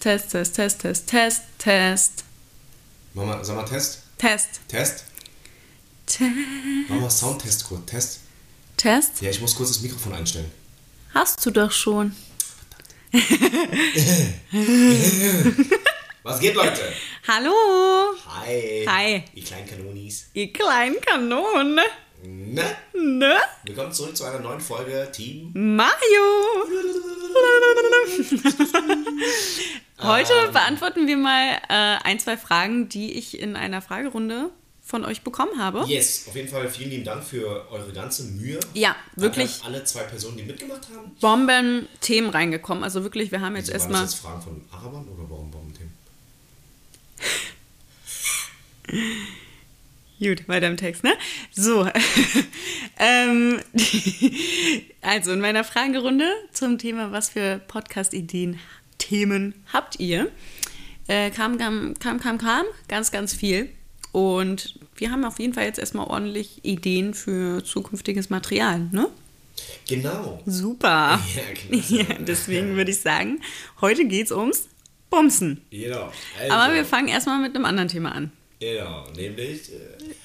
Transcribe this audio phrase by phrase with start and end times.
[0.00, 2.24] Test, Test, Test, Test, Test, Test.
[3.12, 3.98] Mama, sag mal Test.
[4.16, 4.60] Test.
[4.66, 5.04] Test.
[6.06, 6.30] Test.
[6.88, 7.84] Mach mal Soundtest kurz.
[7.84, 8.20] Test.
[8.78, 9.20] Test?
[9.20, 10.50] Ja, ich muss kurz das Mikrofon einstellen.
[11.12, 12.16] Hast du doch schon.
[16.22, 16.80] Was geht, Leute?
[17.28, 17.52] Hallo.
[18.26, 18.86] Hi.
[18.88, 19.24] Hi.
[19.34, 20.30] Ihr kleinen Kanonis.
[20.32, 21.78] Ihr kleinen Kanonen.
[22.22, 22.62] Ne?
[22.92, 23.36] Ne?
[23.64, 25.52] Willkommen zurück zu einer neuen Folge Team.
[25.54, 25.88] Mario.
[30.02, 34.50] Heute beantworten wir mal äh, ein, zwei Fragen, die ich in einer Fragerunde
[34.82, 35.84] von euch bekommen habe.
[35.86, 38.60] Yes, auf jeden Fall vielen lieben Dank für eure ganze Mühe.
[38.74, 41.16] Ja, wirklich alle zwei Personen, die mitgemacht haben.
[41.20, 42.84] Bomben-Themen reingekommen.
[42.84, 44.02] Also wirklich, wir haben jetzt waren erstmal.
[44.02, 45.94] das jetzt Fragen von Arabern oder warum Bombenthemen?
[50.20, 51.14] Gut, weiter im Text, ne?
[51.50, 51.88] So.
[52.98, 53.58] ähm,
[55.00, 58.58] also in meiner Fragerunde zum Thema, was für Podcast-Ideen,
[58.98, 60.30] Themen habt ihr?
[61.08, 63.70] Äh, kam, kam, kam, kam, kam, ganz, ganz viel.
[64.12, 69.08] Und wir haben auf jeden Fall jetzt erstmal ordentlich Ideen für zukünftiges Material, ne?
[69.88, 70.42] Genau.
[70.44, 71.18] Super.
[71.34, 71.82] Ja, genau.
[71.88, 73.40] Ja, deswegen würde ich sagen,
[73.80, 74.68] heute geht's ums
[75.08, 75.62] Bumsen.
[75.70, 76.12] Genau.
[76.38, 78.32] Also, Aber wir fangen erstmal mit einem anderen Thema an.
[78.60, 79.78] Genau, nämlich äh,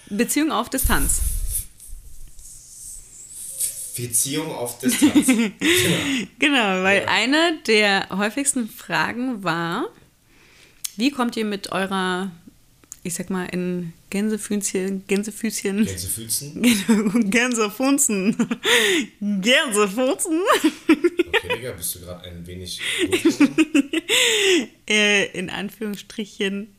[0.10, 1.22] Beziehung auf Distanz.
[3.98, 5.26] Beziehung auf Distanz.
[5.28, 5.52] genau.
[6.40, 7.08] Genau, weil Ja.
[7.08, 9.88] eine der häufigsten Fragen war,
[10.98, 12.30] wie kommt ihr mit eurer,
[13.04, 16.62] ich sag mal, in Gänsefüßchen, Gänsefüßchen, Gänsefüßchen.
[17.32, 18.36] Gänsefunzen,
[19.22, 20.42] Gänsefunzen,
[20.88, 22.82] Okay, Digga, bist du gerade ein wenig
[24.90, 26.75] äh, in Anführungsstrichen,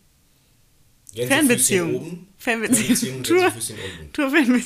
[1.16, 2.26] Fernbeziehung.
[2.38, 3.52] Fernbeziehung, Tour.
[4.12, 4.64] Tour wir's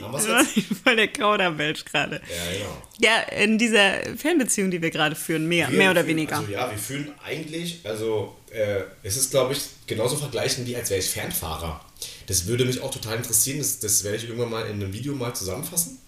[0.00, 0.44] Das war
[0.84, 2.16] voll der Kauderwelsch gerade.
[2.16, 2.82] Ja, genau.
[3.00, 6.36] Ja, in dieser Fernbeziehung, die wir gerade führen, mehr, Wir mehr oder fühlen- weniger.
[6.38, 10.90] Also ja, wir fühlen eigentlich, also äh, es ist, glaube ich, genauso vergleichen wie als
[10.90, 11.84] wäre ich Fernfahrer.
[12.26, 13.58] Das würde mich auch total interessieren.
[13.58, 15.98] Das, das werde ich irgendwann mal in einem Video mal zusammenfassen.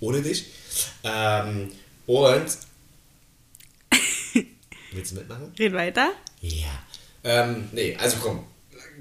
[0.00, 0.46] Ohne dich.
[1.04, 1.72] Ähm,
[2.06, 2.46] und.
[4.92, 5.52] Willst du mitmachen?
[5.58, 6.12] Red weiter.
[6.40, 6.82] Ja.
[7.24, 8.44] Ähm, nee, also komm.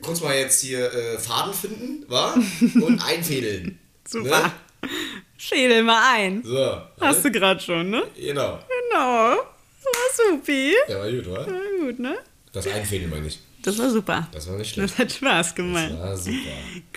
[0.01, 2.33] Kurz mal jetzt hier äh, Faden finden, wa?
[2.85, 3.79] Und einfädeln.
[4.07, 4.53] Super.
[4.81, 4.89] Ne?
[5.37, 6.43] Schädel mal ein.
[6.43, 6.81] So.
[6.99, 8.03] Hast du gerade schon, ne?
[8.15, 8.59] Genau.
[8.89, 9.35] Genau.
[9.35, 10.73] Das war supi.
[10.87, 11.37] Ja, war gut, wa?
[11.45, 12.17] War gut, ne?
[12.51, 13.39] Das Einfädeln meine ich.
[13.61, 14.27] Das war super.
[14.31, 14.91] Das war nicht schlecht.
[14.93, 15.91] Das hat Spaß Das gemacht.
[15.99, 16.37] war super.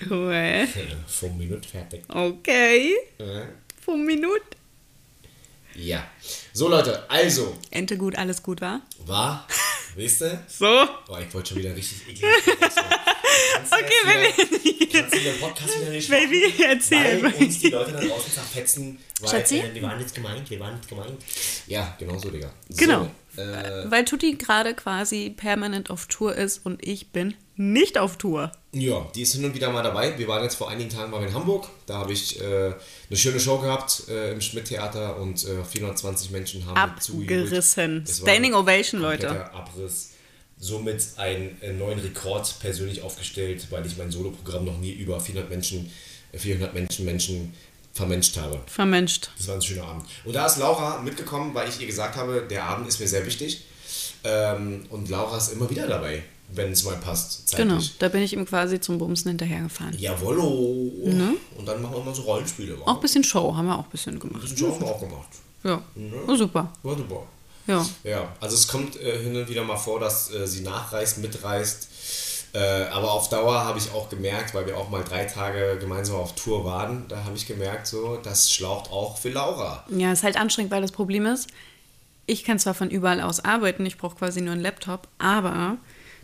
[0.09, 0.69] Cool.
[1.06, 2.03] Fünf Minuten fertig.
[2.09, 2.94] Okay.
[3.19, 3.43] Äh,
[3.84, 4.44] Fünf Minuten.
[5.75, 6.05] Ja.
[6.53, 8.82] So, Leute, also, Ente gut, alles gut, war?
[9.06, 9.47] war,
[9.96, 10.42] wisst ihr?
[10.46, 10.66] So.
[11.08, 12.22] Oh, ich wollte schon wieder richtig eklig.
[13.70, 14.86] Okay, Baby.
[14.86, 17.22] Kannst du den Podcast wieder nicht Baby, machen, erzähl.
[17.22, 19.58] Weil uns die Leute da draußen zerfetzen, weil Schatzi?
[19.58, 21.22] äh, wir waren nicht gemeint, wir waren nicht gemeint.
[21.66, 22.52] Ja, genau so, Digga.
[22.68, 23.10] So, Genau.
[23.40, 28.52] Äh, Weil Tutti gerade quasi permanent auf Tour ist und ich bin nicht auf Tour.
[28.72, 30.18] ja, die ist hin und wieder mal dabei.
[30.18, 31.68] Wir waren jetzt vor einigen Tagen mal in Hamburg.
[31.86, 36.64] Da habe ich äh, eine schöne Show gehabt äh, im Schmidt-Theater und äh, 420 Menschen
[36.66, 36.78] haben.
[36.78, 38.06] Abgerissen.
[38.06, 39.52] Standing Ovation, Leute.
[39.52, 40.12] Abriss.
[40.58, 45.48] Somit einen äh, neuen Rekord persönlich aufgestellt, weil ich mein Soloprogramm noch nie über 400
[45.50, 45.90] Menschen,
[46.32, 47.54] äh, 400 Menschen, Menschen
[47.92, 48.60] vermenscht habe.
[48.66, 49.30] Vermenscht.
[49.36, 50.04] Das war ein schöner Abend.
[50.24, 53.24] Und da ist Laura mitgekommen, weil ich ihr gesagt habe, der Abend ist mir sehr
[53.26, 53.64] wichtig.
[54.24, 57.68] Ähm, und Laura ist immer wieder dabei, wenn es mal passt, zeitlich.
[57.68, 57.82] Genau.
[57.98, 59.98] Da bin ich ihm quasi zum Bumsen hinterhergefahren.
[59.98, 60.46] Jawollo.
[60.46, 62.76] Und dann machen wir mal so Rollenspiele.
[62.84, 64.42] Auch ein bisschen Show haben wir auch ein bisschen Ein gemacht.
[64.42, 65.28] bisschen Show haben wir auch gemacht.
[65.64, 65.82] Ja.
[66.26, 66.72] Oh, super.
[66.82, 67.22] War super.
[67.66, 67.86] Ja.
[68.04, 71.88] Ja, also es kommt äh, hin und wieder mal vor, dass äh, sie nachreist, mitreist.
[72.53, 76.16] Äh, aber auf Dauer habe ich auch gemerkt, weil wir auch mal drei Tage gemeinsam
[76.16, 79.84] auf Tour waren, da habe ich gemerkt, so, das schlaucht auch für Laura.
[79.88, 81.49] Ja, ist halt anstrengend, weil das Problem ist,
[82.27, 85.77] ich kann zwar von überall aus arbeiten, ich brauche quasi nur einen Laptop, aber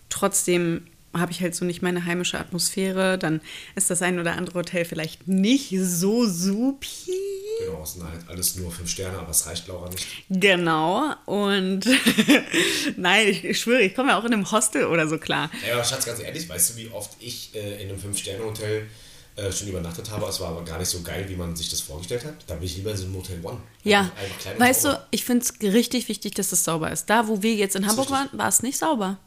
[0.09, 0.87] trotzdem
[1.21, 3.19] habe ich halt so nicht meine heimische Atmosphäre.
[3.19, 3.41] Dann
[3.75, 6.89] ist das ein oder andere Hotel vielleicht nicht so supi.
[7.61, 10.07] Genau, es sind halt alles nur fünf Sterne, aber es reicht Laura nicht.
[10.29, 11.15] Genau.
[11.25, 11.87] Und
[12.97, 15.51] nein, ich, ich schwöre, ich komme ja auch in einem Hostel oder so klar.
[15.67, 18.87] Ja, aber Schatz, ganz ehrlich, weißt du, wie oft ich äh, in einem Fünf-Sterne-Hotel
[19.37, 20.27] äh, schon übernachtet habe?
[20.27, 22.35] Es war aber gar nicht so geil, wie man sich das vorgestellt hat.
[22.47, 23.61] Da bin ich lieber in so einem Hotel One.
[23.85, 24.11] Ja,
[24.41, 25.07] klein und weißt du, sauber.
[25.11, 27.09] ich finde es richtig wichtig, dass es sauber ist.
[27.09, 29.19] Da, wo wir jetzt in Hamburg waren, war es nicht sauber.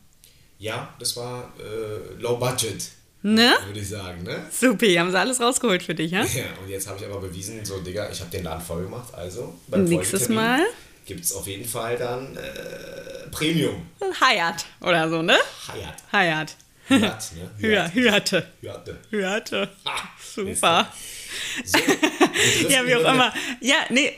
[0.59, 2.83] Ja, das war äh, low budget.
[3.21, 3.53] Ne?
[3.65, 4.45] Würde ich sagen, ne?
[4.49, 6.21] Supi, haben sie alles rausgeholt für dich, ja?
[6.23, 9.13] Ja, und jetzt habe ich aber bewiesen, so, Digga, ich habe den Laden voll gemacht.
[9.13, 10.61] Also, beim Nächstes Mal?
[11.05, 13.85] gibt es auf jeden Fall dann äh, Premium.
[13.99, 15.37] Hyatt oder so, ne?
[15.67, 15.95] Hayat.
[16.11, 16.55] Hyatt.
[16.89, 17.49] Hayat, ne?
[17.61, 18.47] Hya- Hyate.
[18.61, 18.97] Hyate.
[19.11, 19.69] Hyate.
[19.85, 19.99] Ah,
[20.33, 20.91] Super.
[21.65, 21.77] So,
[22.69, 23.33] Ja, wie auch immer immer.
[23.59, 24.13] Ja, nee.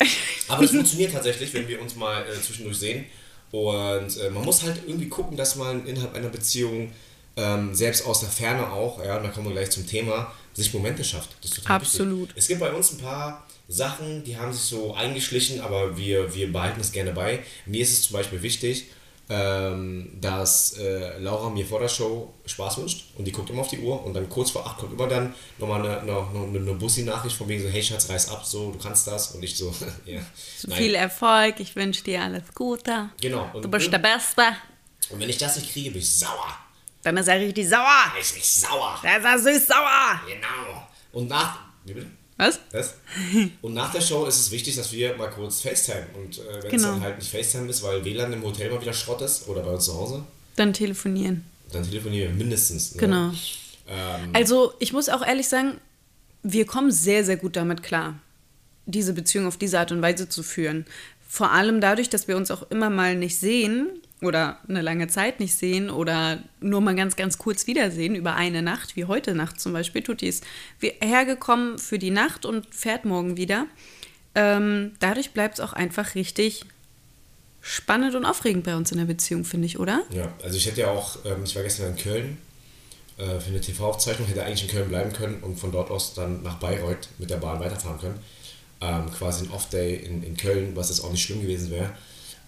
[0.47, 3.05] Aber es funktioniert tatsächlich, wenn wir uns mal äh, zwischendurch sehen.
[3.51, 6.92] Und äh, man muss halt irgendwie gucken, dass man innerhalb einer Beziehung
[7.36, 10.74] ähm, selbst aus der Ferne auch, ja, und da kommen wir gleich zum Thema, sich
[10.74, 11.30] Momente schafft.
[11.65, 12.30] Absolut.
[12.30, 12.38] Wichtig.
[12.38, 16.51] Es gibt bei uns ein paar Sachen, die haben sich so eingeschlichen, aber wir, wir
[16.51, 17.39] behalten es gerne bei.
[17.65, 18.88] Mir ist es zum Beispiel wichtig,
[19.33, 23.69] ähm, dass äh, Laura mir vor der Show Spaß wünscht und die guckt immer auf
[23.69, 26.74] die Uhr und dann kurz vor 8 kommt immer dann nochmal eine, eine, eine, eine
[26.74, 29.74] Bussi-Nachricht von wegen so, hey Schatz, reiß ab, so, du kannst das und ich so,
[30.06, 30.19] ja.
[30.57, 33.10] So viel Erfolg, ich wünsche dir alles Gute.
[33.22, 33.50] Genau.
[33.54, 34.44] Und du bist der Beste.
[35.10, 36.54] Und wenn ich das nicht kriege, bin ich sauer.
[37.01, 38.12] Dann ist er richtig sauer.
[38.19, 39.00] Ich bin sauer.
[39.01, 40.22] Der ist er süß sauer.
[40.27, 40.88] Genau.
[41.13, 42.07] Und nach, wie bitte?
[42.41, 42.59] Was?
[42.71, 42.95] Was?
[43.61, 46.07] Und nach der Show ist es wichtig, dass wir mal kurz FaceTime.
[46.15, 46.88] Und äh, wenn es Genau.
[46.93, 49.71] dann halt nicht FaceTime ist, weil WLAN im Hotel mal wieder Schrott ist oder bei
[49.71, 50.23] uns zu Hause,
[50.55, 51.45] Dann telefonieren.
[51.71, 52.95] dann telefonieren wir mindestens.
[52.95, 53.01] Ne?
[53.01, 53.31] Genau.
[53.88, 55.79] Ähm, Also ich muss auch ehrlich sagen,
[56.43, 58.15] wir kommen sehr, sehr gut damit klar,
[58.88, 60.85] diese Beziehung auf diese Art und Weise zu führen.
[61.27, 63.88] Vor allem dadurch, dass wir uns auch immer mal nicht sehen
[64.21, 68.62] oder eine lange Zeit nicht sehen oder nur mal ganz, ganz kurz wiedersehen über eine
[68.62, 70.03] Nacht, wie heute Nacht zum Beispiel.
[70.03, 70.44] Tutti ist
[70.79, 73.65] hergekommen für die Nacht und fährt morgen wieder.
[74.35, 76.65] Ähm, dadurch bleibt es auch einfach richtig
[77.62, 80.03] spannend und aufregend bei uns in der Beziehung, finde ich, oder?
[80.12, 82.38] ja, also ich hätte ja auch, ähm, ich war gestern in Köln
[83.17, 86.44] äh, für eine TV-Aufzeichnung, hätte eigentlich in Köln bleiben können und von dort aus dann
[86.44, 88.19] nach Bayreuth mit der Bahn weiterfahren können.
[88.81, 91.91] Ähm, quasi ein Off-Day in, in Köln, was jetzt auch nicht schlimm gewesen wäre.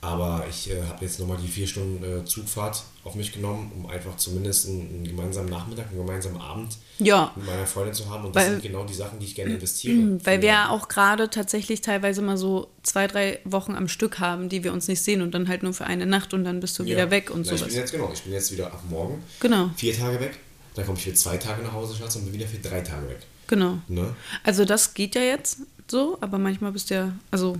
[0.03, 3.85] Aber ich äh, habe jetzt nochmal die vier Stunden äh, Zugfahrt auf mich genommen, um
[3.89, 7.31] einfach zumindest einen, einen gemeinsamen Nachmittag, einen gemeinsamen Abend Ja.
[7.35, 8.25] mit meiner Freundin zu haben.
[8.25, 10.19] Und das Weil- sind genau die Sachen, die ich gerne investiere.
[10.25, 14.19] Weil Für- wir ja auch gerade tatsächlich teilweise mal so zwei, drei Wochen am Stück
[14.19, 16.59] haben, die wir uns nicht sehen und dann halt nur für eine Nacht und dann
[16.59, 17.11] bist du wieder Ja.
[17.11, 17.71] weg und Na, Ich sowas.
[17.71, 20.37] bin jetzt genau, ich bin jetzt wieder ab morgen Genau, vier Tage weg.
[20.75, 23.07] Dann komme ich für zwei Tage nach Hause, Schatz, und bin wieder für drei Tage
[23.09, 23.19] weg.
[23.47, 23.77] genau.
[23.87, 24.15] Ne?
[24.43, 27.57] Also das geht ja jetzt so, aber manchmal bist du ja, also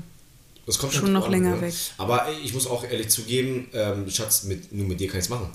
[0.66, 1.74] Das kommt Schon noch länger weg.
[1.98, 5.30] Aber ich muss auch ehrlich zugeben, ähm, Schatz, mit, nur mit dir kann ich es
[5.30, 5.50] machen.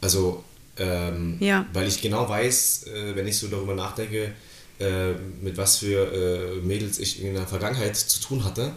[0.00, 0.42] Also,
[0.78, 1.66] ähm, Ja.
[1.72, 4.32] weil ich genau weiß, äh, wenn ich so darüber nachdenke,
[4.78, 5.12] äh,
[5.42, 8.72] mit was für äh, Mädels ich in der Vergangenheit zu tun hatte,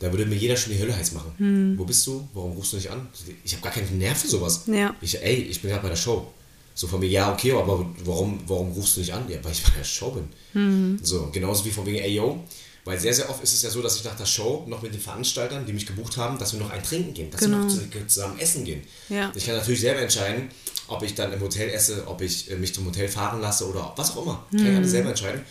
[0.00, 1.32] da würde mir jeder schon die Hölle heiß machen.
[1.38, 1.78] Hm.
[1.78, 2.28] Wo bist du?
[2.34, 3.06] Warum rufst du nicht an?
[3.44, 4.64] Ich habe gar keinen Nerv für sowas.
[4.66, 4.94] Ja.
[5.00, 6.32] Ich, ey, ich bin gerade bei der Show.
[6.74, 9.24] So von mir, ja, okay, aber warum, warum rufst du nicht an?
[9.28, 10.24] Ja, weil ich bei der Show bin.
[10.54, 10.98] Hm.
[11.02, 12.42] So, genauso wie von wegen, ey, yo.
[12.84, 14.92] Weil sehr, sehr oft ist es ja so, dass ich nach der Show noch mit
[14.92, 17.58] den Veranstaltern, die mich gebucht haben, dass wir noch ein Trinken gehen, dass Genau.
[17.58, 18.82] wir noch zu- zusammen essen gehen.
[19.08, 19.30] Ja.
[19.36, 20.48] Ich kann natürlich selber entscheiden,
[20.88, 23.92] ob ich dann im Hotel esse, ob ich äh, mich zum Hotel fahren lasse oder
[23.96, 24.44] was auch immer.
[24.50, 24.76] Kann ich Mhm.
[24.78, 25.42] alles selber entscheiden.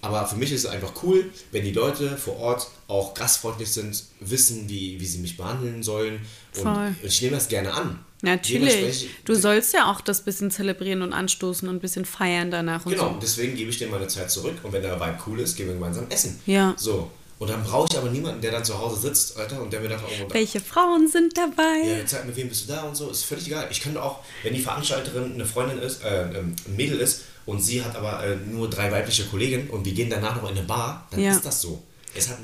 [0.00, 4.02] Aber für mich ist es einfach cool, wenn die Leute vor Ort auch gastfreundlich sind,
[4.18, 6.14] wissen, wie, wie sie mich behandeln sollen.
[6.56, 6.94] Und Voll.
[7.04, 8.04] ich nehme das gerne an.
[8.22, 9.08] Natürlich.
[9.24, 12.92] Du sollst ja auch das bisschen zelebrieren und anstoßen und ein bisschen feiern danach und
[12.92, 13.18] Genau, so.
[13.20, 15.74] deswegen gebe ich dir meine Zeit zurück und wenn der Vibe cool ist, gehen wir
[15.74, 16.40] gemeinsam essen.
[16.46, 16.74] Ja.
[16.76, 17.10] So.
[17.38, 19.88] Und dann brauche ich aber niemanden, der dann zu Hause sitzt, Alter, und der mir
[19.88, 21.98] dann auch irgendwo Welche Frauen sind dabei?
[21.98, 23.66] ja, zeig mir, wem bist du da und so, ist völlig egal.
[23.70, 27.82] Ich könnte auch, wenn die Veranstalterin eine Freundin ist, äh, ein Mädel ist und sie
[27.82, 31.08] hat aber äh, nur drei weibliche Kolleginnen und wir gehen danach noch in eine Bar,
[31.10, 31.32] dann Ja.
[31.32, 31.82] ist das so.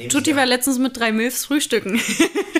[0.09, 2.01] Tutti war letztens mit drei Milfs frühstücken.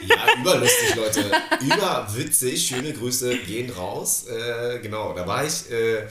[0.07, 1.25] Ja, überlustig, Leute.
[1.63, 2.67] Überwitzig.
[2.67, 4.27] Schöne Grüße gehen raus.
[4.29, 6.07] Äh, genau, da war ich äh,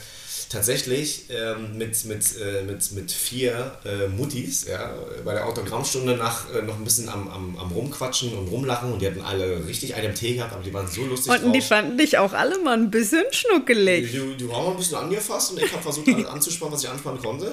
[0.50, 4.94] tatsächlich ähm, mit, mit, äh, mit, mit vier äh, Muttis ja,
[5.26, 9.02] bei der Autogrammstunde nach äh, noch ein bisschen am, am, am Rumquatschen und Rumlachen und
[9.02, 11.68] die hatten alle richtig einen Tee gehabt, aber die waren so lustig Und die drauf.
[11.68, 14.12] fanden dich auch alle mal ein bisschen schnuckelig.
[14.12, 17.22] Die, die haben ein bisschen angefasst und ich habe versucht, alles anzuspannen, was ich anspannen
[17.22, 17.52] konnte.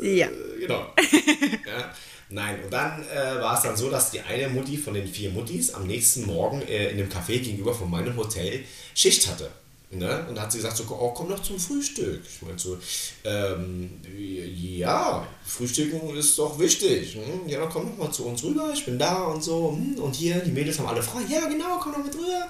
[0.00, 0.08] Ja.
[0.08, 0.28] Ja.
[0.60, 0.86] Genau.
[1.66, 1.94] ja.
[2.32, 5.30] Nein, und dann äh, war es dann so, dass die eine Mutti von den vier
[5.30, 9.50] Muttis am nächsten Morgen äh, in dem Café gegenüber von meinem Hotel Schicht hatte.
[9.90, 10.24] Ne?
[10.26, 12.22] Und da hat sie gesagt, so, oh, komm doch zum Frühstück.
[12.26, 12.78] Ich meinte so,
[13.24, 17.16] ähm, ja, Frühstücken ist doch wichtig.
[17.16, 17.46] Hm?
[17.46, 19.72] Ja, komm doch mal zu uns rüber, ich bin da und so.
[19.72, 20.02] Hm?
[20.02, 21.20] Und hier, die Mädels haben alle frei.
[21.28, 22.48] Ja, genau, komm doch mit rüber.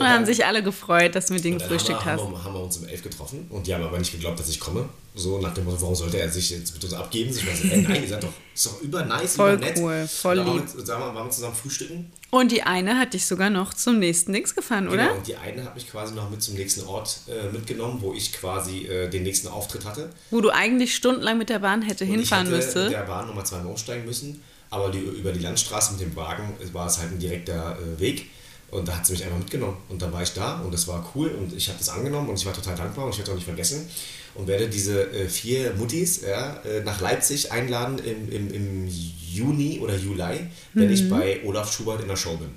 [0.00, 2.20] Und dann haben sich alle gefreut, dass du mit denen Und gefrühstückt haben hast.
[2.22, 4.48] haben, wir, haben wir uns um elf getroffen und die haben aber nicht geglaubt, dass
[4.48, 4.88] ich komme.
[5.14, 7.30] So nach dem Motto, warum sollte er sich jetzt mit uns abgeben?
[7.30, 9.78] Ich weiß, ey, nein, ihr seid doch, ist doch über nice, Voll über nett.
[9.78, 10.54] cool, voll Und lieb.
[10.68, 12.12] Waren wir, sagen wir, waren wir zusammen frühstücken.
[12.30, 15.14] Und die eine hat dich sogar noch zum nächsten Dings gefahren, Genau, oder?
[15.16, 18.32] und die eine hat mich quasi noch mit zum nächsten Ort äh, mitgenommen, wo ich
[18.32, 20.10] quasi äh, den nächsten Auftritt hatte.
[20.30, 22.82] Wo du eigentlich stundenlang mit der Bahn hätte Und hinfahren ich hätte müsste.
[22.84, 24.40] mit der Bahn nochmal zweimal umsteigen müssen,
[24.70, 28.26] aber die, über die Landstraße mit dem Wagen war es halt ein direkter äh, Weg.
[28.70, 29.76] Und da hat sie mich einfach mitgenommen.
[29.88, 32.38] Und dann war ich da und das war cool und ich habe das angenommen und
[32.38, 33.88] ich war total dankbar und ich werde auch nicht vergessen.
[34.36, 39.80] Und werde diese äh, vier Muttis ja, äh, nach Leipzig einladen im, im, im Juni
[39.80, 40.92] oder Juli, wenn Mhm.
[40.94, 42.48] ich bei Olaf Schubert in der Show bin.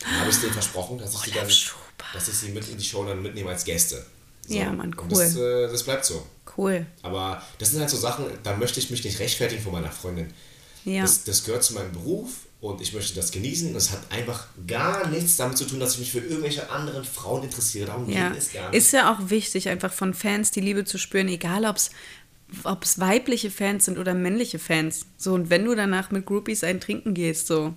[0.00, 1.80] Da habe ich denen versprochen, dass ich, sie dann, Schubert.
[2.12, 4.04] dass ich sie mit in die Show dann mitnehme als Gäste.
[4.48, 5.66] Ja, Mann, Und das, cool.
[5.68, 6.26] äh, das bleibt so.
[6.58, 6.84] Cool.
[7.02, 10.34] Aber das sind halt so Sachen, da möchte ich mich nicht rechtfertigen vor meiner Freundin.
[10.84, 11.02] Ja.
[11.02, 12.28] Das, das gehört zu meinem Beruf
[12.62, 13.74] und ich möchte das genießen.
[13.74, 17.42] Es hat einfach gar nichts damit zu tun, dass ich mich für irgendwelche anderen Frauen
[17.42, 17.86] interessiere.
[17.86, 18.78] Darum Ja, geht es gar nicht.
[18.78, 21.76] ist ja auch wichtig, einfach von Fans die Liebe zu spüren, egal ob
[22.84, 25.06] es weibliche Fans sind oder männliche Fans.
[25.18, 27.74] So, und wenn du danach mit Groupies ein Trinken gehst, so,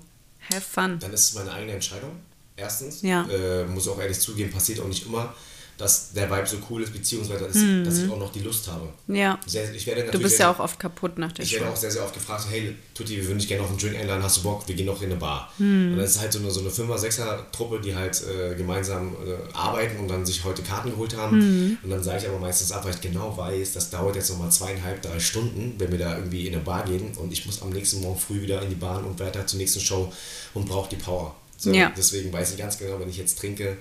[0.54, 1.00] have fun.
[1.00, 2.12] Dann ist es meine eigene Entscheidung.
[2.56, 3.28] Erstens, Ja.
[3.28, 5.34] äh, muss auch ehrlich zugeben, passiert auch nicht immer,
[5.78, 8.88] dass der Vibe so cool ist, beziehungsweise dass, dass ich auch noch die Lust habe.
[9.08, 9.38] Ja.
[9.46, 11.58] Sehr, ich werde Du bist sehr, ja auch oft kaputt nach der Ich Show.
[11.60, 13.98] werde auch sehr, sehr oft gefragt, hey Tutti, wir würden dich gerne auf einen Drink
[13.98, 14.66] einladen, hast du Bock?
[14.68, 15.52] Wir gehen noch in eine Bar.
[15.58, 15.92] Hm.
[15.92, 19.54] Und dann ist halt so eine, so eine Fünfer-, Sechser-Truppe, die halt äh, gemeinsam äh,
[19.54, 21.42] arbeiten und dann sich heute Karten geholt haben.
[21.42, 21.78] Hm.
[21.84, 24.52] Und dann sage ich aber meistens ab, weil ich genau weiß, das dauert jetzt nochmal
[24.52, 27.70] zweieinhalb, drei Stunden, wenn wir da irgendwie in eine Bar gehen und ich muss am
[27.72, 30.12] nächsten Morgen früh wieder in die Bahn und weiter zur nächsten Show
[30.54, 31.36] und brauche die Power.
[31.58, 31.92] So, Ja.
[31.98, 33.78] Deswegen weiß ich ganz genau, wenn ich jetzt trinke,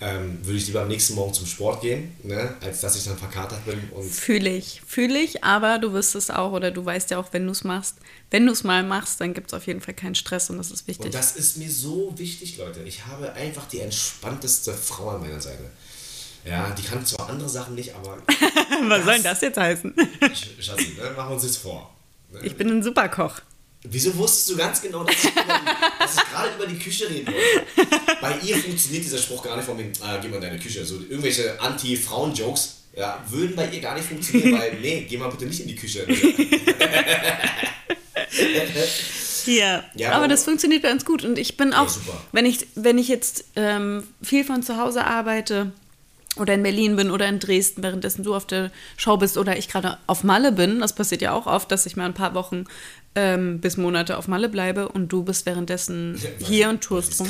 [0.00, 3.18] ähm, würde ich lieber am nächsten Morgen zum Sport gehen, ne, als dass ich dann
[3.18, 7.10] verkatert bin und Fühle ich, fühle ich, aber du wirst es auch oder du weißt
[7.10, 7.96] ja auch, wenn du es machst,
[8.30, 10.70] wenn du es mal machst, dann gibt es auf jeden Fall keinen Stress und das
[10.70, 11.06] ist wichtig.
[11.06, 12.80] Und das ist mir so wichtig, Leute.
[12.84, 15.64] Ich habe einfach die entspannteste Frau an meiner Seite.
[16.44, 18.18] Ja, die kann zwar andere Sachen nicht, aber
[18.88, 19.92] Was soll denn das jetzt heißen?
[19.94, 21.92] Sch- Schatzi, ne, machen wir uns jetzt vor.
[22.30, 22.38] Ne?
[22.44, 23.40] Ich bin ein Superkoch.
[23.90, 27.88] Wieso wusstest du ganz genau, dass ich, gerade über die Küche reden wollte?
[28.20, 30.84] Bei ihr funktioniert dieser Spruch gar nicht von wegen, ah, geh mal in deine Küche.
[30.84, 35.46] So irgendwelche Anti-Frauen-Jokes ja, würden bei ihr gar nicht funktionieren, weil, nee, geh mal bitte
[35.46, 36.06] nicht in die Küche.
[39.46, 41.24] Ja, Ja, aber das funktioniert bei uns gut.
[41.24, 42.20] Und ich bin auch, super.
[42.32, 45.72] wenn ich, wenn ich jetzt ähm, viel von zu Hause arbeite
[46.38, 49.68] oder in Berlin bin oder in Dresden, währenddessen du auf der Show bist oder ich
[49.68, 52.64] gerade auf Malle bin, das passiert ja auch oft, dass ich mal ein paar Wochen
[53.14, 57.28] ähm, bis Monate auf Malle bleibe und du bist währenddessen hier und tourst rum.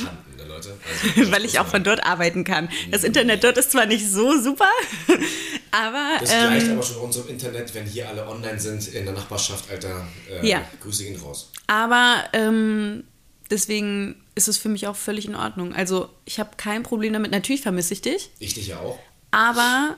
[0.49, 0.77] Leute?
[1.17, 2.69] Also, Weil ich auch von dort arbeiten kann.
[2.91, 4.69] Das Internet dort ist zwar nicht so super,
[5.71, 9.15] aber Das gleicht ähm, aber schon unserem Internet, wenn hier alle online sind in der
[9.15, 10.07] Nachbarschaft, Alter.
[10.43, 10.63] Äh, Ja.
[10.83, 11.51] Grüße gehen raus.
[11.67, 13.05] Aber ähm,
[13.51, 15.75] deswegen ist es für mich auch völlig in Ordnung.
[15.75, 17.31] Also ich habe kein Problem damit.
[17.31, 18.99] Natürlich vermisse ich dich, Ich dich ja auch.
[19.31, 19.97] aber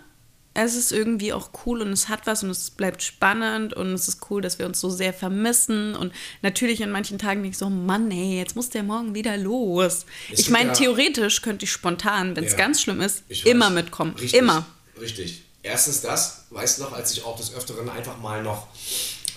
[0.52, 4.09] es ist irgendwie auch cool und es hat was und es bleibt spannend und es
[4.09, 5.95] ist cool, dass wir uns so sehr vermissen.
[5.95, 9.37] Und natürlich an manchen Tagen denke ich so, Mann, ey, jetzt muss der morgen wieder
[9.37, 10.07] los.
[10.33, 12.59] Es ich meine, ja- theoretisch könnte ich spontan, wenn es Ja.
[12.59, 14.12] ganz schlimm ist, immer mitkommen.
[14.16, 14.66] Richtig, Immer.
[15.00, 15.42] Richtig.
[15.62, 18.66] Erstens das, weißt du noch, als ich auch des Öfteren einfach mal noch,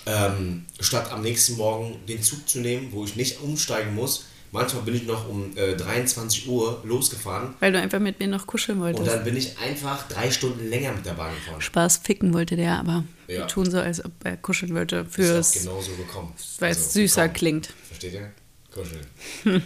[0.06, 4.82] ähm, statt am nächsten Morgen den Zug zu nehmen, wo ich nicht umsteigen muss, manchmal
[4.84, 8.78] bin ich noch um äh, 23 Uhr losgefahren Weil du einfach mit mir noch kuscheln
[8.78, 9.06] und wolltest.
[9.08, 11.60] dann bin ich einfach drei Stunden länger mit der Bahn gefahren.
[11.60, 13.38] Spaß ficken wollte der, aber Ja.
[13.38, 16.32] wir tun so, als ob er kuscheln wollte Ist fürs, genauso gekommen.
[16.60, 17.34] weil es Also, süßer gekommen.
[17.38, 17.68] klingt.
[17.88, 18.32] Versteht ihr?
[18.72, 19.06] Kuscheln.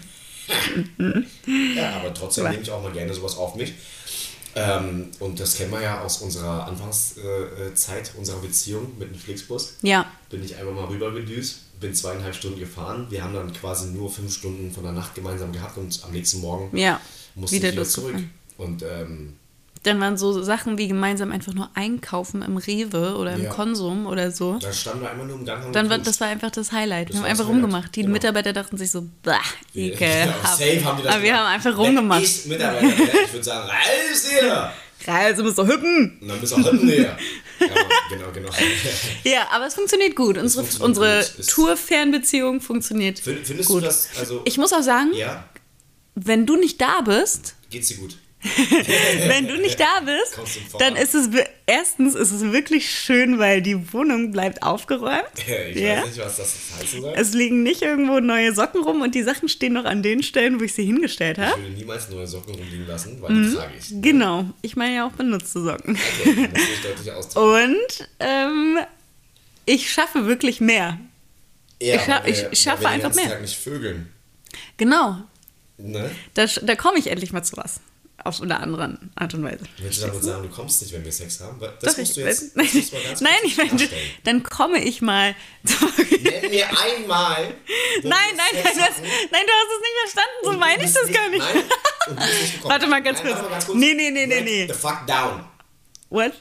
[1.76, 3.72] ja, aber trotzdem Aber- nehme ich auch mal gerne sowas auf mich.
[4.54, 9.74] Ähm, und das kennen wir ja aus unserer Anfangszeit Zeit unserer Beziehung mit dem Flixbus.
[9.82, 13.06] Ja, Bin ich einmal mal rüber gedüst, bin zweieinhalb Stunden gefahren.
[13.10, 16.40] Wir haben dann quasi nur fünf Stunden von der Nacht gemeinsam gehabt und am nächsten
[16.40, 17.00] Morgen Ja,
[17.34, 18.16] musste wieder ich wieder zurück.
[18.56, 19.36] Und ähm,
[19.84, 23.50] Dann waren so Sachen wie gemeinsam einfach nur einkaufen im Rewe oder im Ja.
[23.50, 24.58] Konsum oder so.
[24.60, 27.10] da standen wir einmal nur im Gang und Dann war, das war einfach das Highlight.
[27.10, 27.94] Das wir haben einfach rumgemacht.
[27.96, 28.12] Die genau.
[28.12, 29.38] Mitarbeiter dachten sich so, bah,
[29.74, 30.42] Ja, ekelhaft.
[30.58, 32.22] safe haben die das Aber wir haben einfach rumgemacht.
[32.22, 34.72] Ich Mitarbeiter ich würde sagen, raus hier!
[35.06, 36.18] Also bist du hüppen.
[36.20, 37.16] Und dann bist du auch hinten her.
[37.60, 37.66] Ja,
[38.10, 38.50] genau, genau.
[39.24, 40.38] Ja, aber es funktioniert gut.
[40.38, 43.82] Unsere, funktioniert unsere Tour-Fernbeziehung funktioniert Find- Findest gut.
[43.82, 45.44] du das, also, Ich muss auch sagen, ja,
[46.14, 48.16] wenn du nicht da bist, geht's dir gut?
[49.26, 50.38] wenn du nicht da bist,
[50.78, 51.28] dann ist es
[51.66, 55.24] erstens ist es wirklich schön, weil die Wohnung bleibt aufgeräumt.
[55.74, 56.02] Ich Ja.
[56.02, 57.14] weiß nicht, was das heißen soll.
[57.16, 60.60] Es liegen nicht irgendwo neue Socken rum und die Sachen stehen noch an den Stellen,
[60.60, 61.60] wo ich sie hingestellt Ich habe.
[61.60, 63.86] würde niemals neue Socken rumliegen lassen, weil die trage ich.
[64.02, 65.98] Genau, ich meine ja auch benutzte Socken.
[66.20, 67.36] Okay, muss ich deutlich.
[67.36, 68.78] Und ähm,
[69.66, 70.98] ich schaffe wirklich mehr.
[71.82, 73.28] Ja, ich scha- weil ich schaffe einfach mehr.
[73.30, 74.12] Tag nicht vögeln.
[74.76, 75.18] Genau,
[75.80, 76.10] Ne?
[76.34, 77.80] da, da komme ich endlich mal zu was.
[78.24, 79.60] Auf eine andere Art und Weise.
[79.78, 81.58] Willst du damit sagen, du kommst nicht, wenn wir Sex haben?
[81.60, 84.10] Das Doch, musst du jetzt, nein, musst du nein, ich meine, klarstellen.
[84.24, 85.36] dann komme ich mal.
[86.20, 87.54] Nenn mir einmal.
[88.02, 88.96] Nein, nein, Sex nein, das,
[89.30, 91.44] nein, du hast es nicht verstanden, so und meine ich das nicht- gar nicht.
[91.44, 92.62] Nein, nicht.
[92.64, 93.42] Warte mal ganz nein, kurz.
[93.42, 93.78] Mal ganz kurz.
[93.78, 94.66] Nee, nee, nee, nee, nee.
[94.66, 95.44] the fuck down.
[96.10, 96.32] What?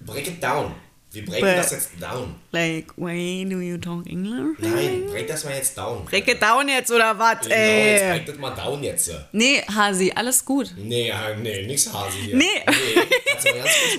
[0.00, 0.74] Break it down.
[1.14, 2.34] Wir breaken But- das jetzt down.
[2.50, 4.58] Like, why do you talk English?
[4.58, 6.04] Nein, break das mal jetzt down.
[6.04, 8.10] Break it down jetzt oder was, Genau, jetzt ey?
[8.10, 9.10] break das mal down jetzt.
[9.32, 10.72] Nee, Hasi, alles gut.
[10.76, 12.36] Nee, nee, nix Hase hier.
[12.36, 12.44] Nee.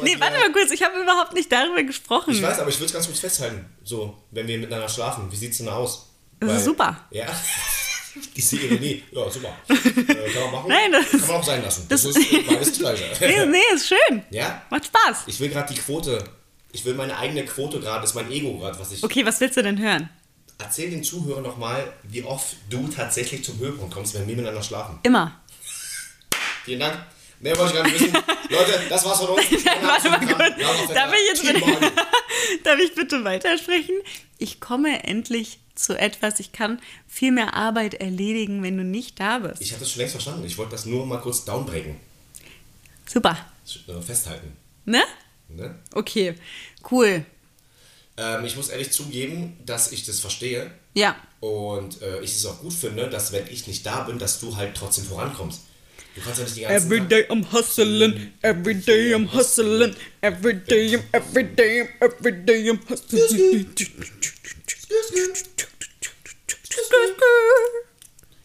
[0.01, 2.31] Nee, hier- warte mal kurz, ich habe überhaupt nicht darüber gesprochen.
[2.33, 3.65] Ich weiß, aber ich würde es ganz kurz festhalten.
[3.83, 6.09] So, wenn wir miteinander schlafen, wie sieht's denn aus?
[6.39, 7.05] Das ist super.
[7.11, 7.25] Ja.
[8.35, 9.03] Diese Ironie.
[9.11, 9.55] Ja, super.
[9.69, 10.67] Äh, kann man machen.
[10.69, 11.85] Nein, das- kann man auch sein lassen.
[11.89, 13.03] Das, ist äh, beides das Gleiche.
[13.19, 14.23] Nee, nee, ist schön.
[14.31, 14.61] Ja?
[14.69, 15.23] Macht Spaß.
[15.27, 16.23] Ich will gerade die Quote.
[16.75, 19.03] Ich will meine eigene Quote gerade, ist mein Ego gerade, was ich.
[19.03, 20.09] Okay, was willst du denn hören?
[20.57, 24.99] erzähl den Zuhörern nochmal, wie oft du tatsächlich zum Höhepunkt kommst, wenn wir miteinander schlafen.
[25.03, 25.39] Immer.
[26.63, 26.97] Vielen Dank.
[27.39, 28.13] Mehr wollte ich gar nicht wissen.
[28.49, 29.43] Leute, das war's von uns.
[29.81, 30.93] Warte mal kurz.
[30.93, 31.91] Darf ich jetzt bitte,
[32.63, 33.95] darf ich bitte weitersprechen?
[34.37, 36.39] Ich komme endlich zu etwas.
[36.39, 39.61] Ich kann viel mehr Arbeit erledigen, wenn du nicht da bist.
[39.61, 40.45] Ich habe das schon längst verstanden.
[40.45, 41.97] Ich wollte das nur mal kurz downbreaken.
[43.05, 43.37] Super.
[43.87, 44.55] Äh, Festhalten.
[44.85, 45.03] Ne?
[45.55, 45.75] Ne?
[45.93, 46.35] Okay,
[46.91, 47.25] cool.
[48.17, 50.71] Ähm, ich muss ehrlich zugeben, dass ich das verstehe.
[50.93, 51.15] Ja.
[51.41, 54.55] Und äh, ich es auch gut finde, dass wenn ich nicht da bin, dass du
[54.55, 55.61] halt trotzdem vorankommst.
[56.15, 60.53] Du kannst ja nicht die ganze Every day I'm hustling, every day I'm hustling, every
[60.55, 63.67] day, I'm- every day, I'm- every day I'm hustling.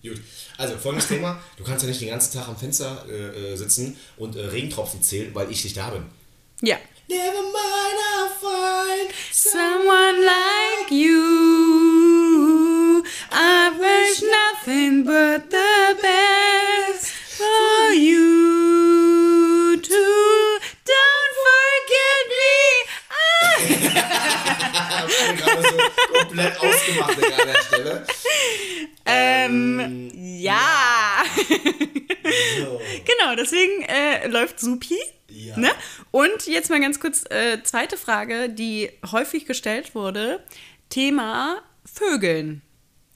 [0.02, 0.20] Gut.
[0.56, 1.40] Also folgendes Thema.
[1.56, 5.02] Du kannst ja nicht den ganzen Tag am Fenster äh, äh, sitzen und äh, Regentropfen
[5.02, 6.04] zählen, weil ich nicht da bin.
[6.62, 6.76] Ja.
[7.10, 13.02] Never mind, I'll find Someone like you,
[13.32, 20.58] I wish nothing but the best for you too.
[20.86, 22.58] Don't forget me.
[23.10, 23.58] Ah.
[25.08, 25.78] Ich bin gerade so
[26.12, 28.06] komplett ausgemacht an der Stelle.
[29.04, 31.24] Ähm, ja.
[32.56, 32.80] So.
[33.04, 34.96] Genau, deswegen äh, läuft Supi.
[35.28, 35.56] Ja.
[35.56, 35.70] Ne?
[36.10, 40.40] Und jetzt mal ganz kurz, äh, zweite Frage, die häufig gestellt wurde.
[40.88, 42.62] Thema Vögeln.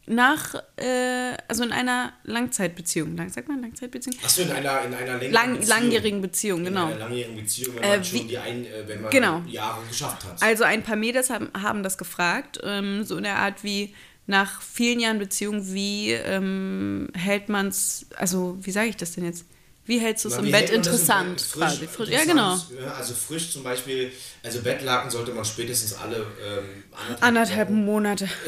[0.07, 3.17] Nach, äh, also in einer Langzeitbeziehung.
[3.17, 4.17] Lang, sagt man Langzeitbeziehung?
[4.23, 5.69] Achso, in einer, in einer längeren Lang, Beziehung.
[5.81, 6.87] langjährigen Beziehung, In genau.
[6.89, 9.43] einer langjährigen Beziehung, wenn Äh, man schon wie- die ein, äh, wenn man Genau.
[9.47, 10.43] Jahre geschafft hat.
[10.43, 13.95] Also ein paar Mädels haben, haben das gefragt, ähm, so in der Art wie
[14.27, 19.25] nach vielen Jahren Beziehung, wie ähm, hält man es, also wie sage ich das denn
[19.25, 19.47] jetzt?
[19.87, 21.45] Wie hältst du es im Bett im interessant?
[21.53, 21.87] Quasi?
[21.87, 22.59] Frisch, ja, genau.
[22.97, 24.11] also frisch zum Beispiel,
[24.43, 26.85] also Bettlaken sollte man spätestens alle ähm,
[27.21, 28.27] Anderthalb Wochen- Monate.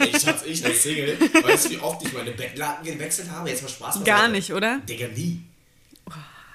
[0.00, 3.48] ich Schatz, ich als Single, weißt du, wie oft ich meine Bettlaken gewechselt habe?
[3.48, 4.04] Jetzt mal Spaß.
[4.04, 4.80] Gar nicht, oder?
[4.88, 5.40] Digga, nie.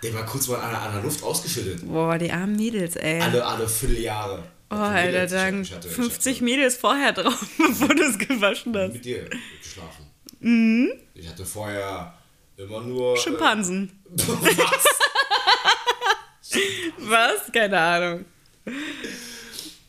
[0.01, 1.87] Der war kurz mal an, der- an der Luft ausgeschüttet.
[1.87, 3.21] Boah, die armen Mädels, ey.
[3.21, 4.43] Alle, alle Vierteljahre.
[4.69, 8.91] oh, Alter, da lagen 50 Mädels vorher drauf, bevor du es gewaschen hast.
[8.93, 9.29] Mit dir
[9.61, 10.91] geschlafen.
[11.13, 12.13] Ich hatte vorher
[12.57, 13.17] immer nur.
[13.17, 13.91] Schimpansen.
[14.17, 14.85] Äh, was?
[16.97, 17.51] Was?
[17.51, 18.25] Keine Ahnung.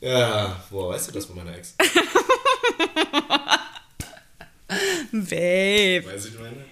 [0.00, 1.74] Ja, boah, weißt du das von meiner Ex?
[5.12, 6.04] Babe.
[6.06, 6.64] Weiß ich meine?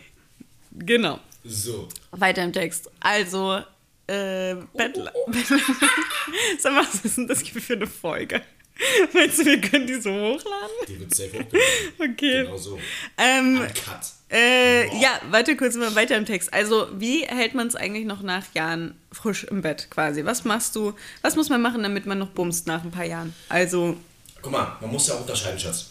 [0.73, 1.21] Genau.
[1.45, 1.89] So.
[2.11, 2.91] Weiter im Text.
[3.01, 3.63] Also,
[4.07, 5.13] äh, Bettler.
[6.59, 8.43] Sag mal, was ist denn das für eine Folge?
[9.13, 10.77] Meinst du, wir können die so hochladen?
[10.89, 11.61] Die wird safe hochgeladen.
[11.99, 12.43] Okay.
[12.45, 12.79] Genau so.
[13.19, 14.01] Ähm, Uncut.
[14.31, 16.53] äh, ja, warte kurz mal weiter im Text.
[16.53, 20.25] Also, wie hält man es eigentlich noch nach Jahren frisch im Bett quasi?
[20.25, 23.35] Was machst du, was muss man machen, damit man noch bumst nach ein paar Jahren?
[23.49, 23.97] Also,
[24.41, 25.91] Guck mal, man muss ja auch unterscheiden, Schatz.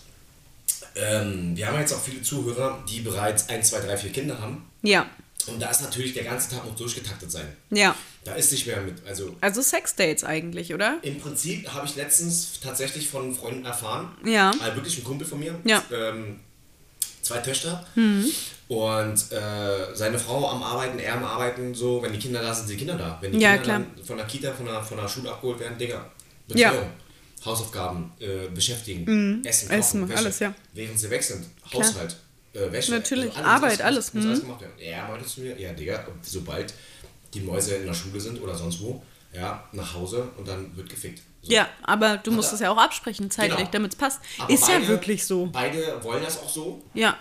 [0.95, 4.65] Ähm, wir haben jetzt auch viele Zuhörer, die bereits 1, 2, 3, 4 Kinder haben.
[4.82, 5.06] ja,
[5.47, 7.47] Und da ist natürlich der ganze Tag noch durchgetaktet sein.
[7.69, 7.95] ja.
[8.23, 9.04] Da ist nicht mehr mit.
[9.08, 10.99] Also Also Sexdates eigentlich, oder?
[11.01, 14.10] im Prinzip habe ich letztens tatsächlich von Freunden erfahren.
[14.23, 14.51] Ja.
[14.62, 15.60] Also wirklich ein Kumpel von mir.
[15.63, 15.84] Ja.
[15.91, 16.39] Ähm,
[17.23, 17.84] zwei Töchter.
[17.95, 18.25] Mhm.
[18.67, 22.67] Und äh, seine Frau am Arbeiten, er am Arbeiten, so, wenn die Kinder da sind,
[22.67, 23.17] sind die Kinder da.
[23.21, 23.80] Wenn die Ja, Kinder klar.
[23.95, 26.06] dann von der Kita, von der, von der Schule abgeholt werden, Digga,
[26.54, 26.69] Ja.
[26.69, 26.91] Betreuung,
[27.43, 29.80] Hausaufgaben, äh, beschäftigen, Essen, Kochen, Mhm.
[29.80, 30.54] Essen, Wäsche, alles, ja.
[30.73, 32.15] Während sie weg sind, Haushalt,
[32.54, 32.92] äh, Wäsche.
[32.92, 34.30] Natürlich, Arbeit, alles, Muss, muss mhm.
[34.32, 34.74] alles gemacht werden.
[34.80, 36.74] Er meinte zu mir, ja, Digga, sobald
[37.34, 39.02] die Mäuse in der Schule sind oder sonst wo,
[39.34, 41.22] ja, nach Hause und dann wird gefickt.
[41.42, 41.52] So.
[41.54, 43.70] Ja, aber du musst es ja auch absprechen zeitlich, Genau.
[43.72, 44.20] damit es passt.
[44.38, 45.48] Aber Ist ja beide- wirklich so.
[45.52, 46.84] Beide wollen das auch so.
[46.94, 47.18] Ja,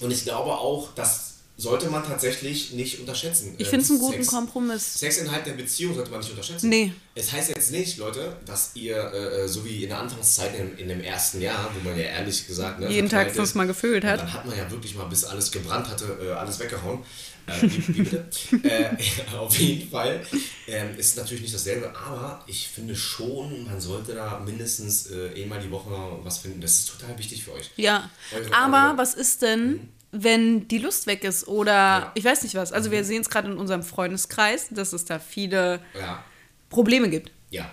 [0.00, 3.56] Und ich glaube auch, das sollte man tatsächlich nicht unterschätzen.
[3.58, 4.28] ich finde es einen guten Sex.
[4.28, 4.94] Kompromiss.
[4.94, 6.68] Sex innerhalb der Beziehung sollte man nicht unterschätzen.
[6.68, 6.92] Nee.
[7.16, 10.86] Es heißt jetzt nicht, Leute, dass ihr, äh, so wie in der Anfangszeit in, in
[10.88, 14.20] dem ersten Jahr, wo man ja ehrlich gesagt, ne, Jeden Tag fünfmal gefühlt hat.
[14.20, 17.00] Dann hat man ja wirklich mal, bis alles gebrannt hatte, äh, alles weggehauen.
[17.48, 18.24] Äh, wie, wie bitte?
[18.62, 18.90] äh,
[19.36, 20.24] auf jeden Fall
[20.68, 25.58] ähm, ist natürlich nicht dasselbe, aber ich finde schon, man sollte da mindestens äh, einmal
[25.58, 25.90] die Woche
[26.22, 26.60] was finden.
[26.60, 27.70] Das ist total wichtig für euch.
[27.76, 32.00] Ja, Eure- aber eure- was ist denn, wenn die Lust weg ist oder Ja.
[32.06, 32.10] Mhm.
[32.14, 32.72] ich weiß nicht was.
[32.72, 36.24] Also wir sehen es gerade in unserem Freundeskreis, dass es da viele Ja.
[36.70, 37.30] Probleme gibt.
[37.50, 37.70] Ja.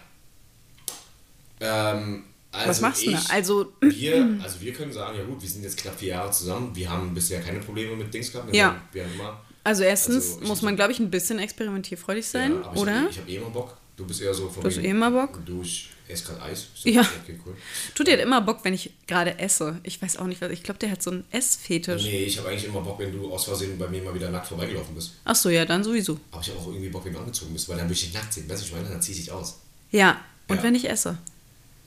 [1.60, 3.22] Ähm, also was machst du da?
[3.30, 6.72] Also wir, also wir können sagen, ja gut, wir sind jetzt knapp vier Jahre zusammen,
[6.76, 8.54] wir haben bisher keine Probleme mit Dings gehabt.
[8.54, 8.82] Ja.
[8.92, 12.74] Wir haben immer, Also erstens Also, muss man, glaube ich, ein bisschen experimentierfreudig sein, ja,
[12.74, 13.04] oder?
[13.10, 13.78] Ich, ich habe eh immer Bock.
[13.98, 15.40] Du bist eher so von Du hast eh immer Bock?
[15.46, 15.64] Du,
[16.08, 16.68] ich esse gerade Eis.
[16.76, 17.02] Ist Ja.
[17.02, 17.56] Okay, cool.
[17.96, 19.80] Tut dir immer Bock, wenn ich gerade esse.
[19.84, 20.52] Ich weiß auch nicht, was.
[20.52, 22.04] Ich glaube, der hat so einen Essfetisch.
[22.04, 24.48] Nee, ich habe eigentlich immer Bock, wenn du aus Versehen bei mir mal wieder nackt
[24.48, 25.14] vorbeigelaufen bist.
[25.26, 26.20] Ach so, ja, dann sowieso.
[26.32, 28.14] Aber ich habe auch irgendwie Bock, wenn du angezogen bist, weil dann will ich dich
[28.14, 28.48] nackt sehen.
[28.50, 29.60] Weißt du, ich meine, dann zieh ich dich aus.
[29.92, 30.64] Ja, und Ja.
[30.64, 31.18] wenn ich esse.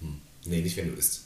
[0.01, 0.21] Hm.
[0.47, 1.25] Nee, nicht wenn du isst.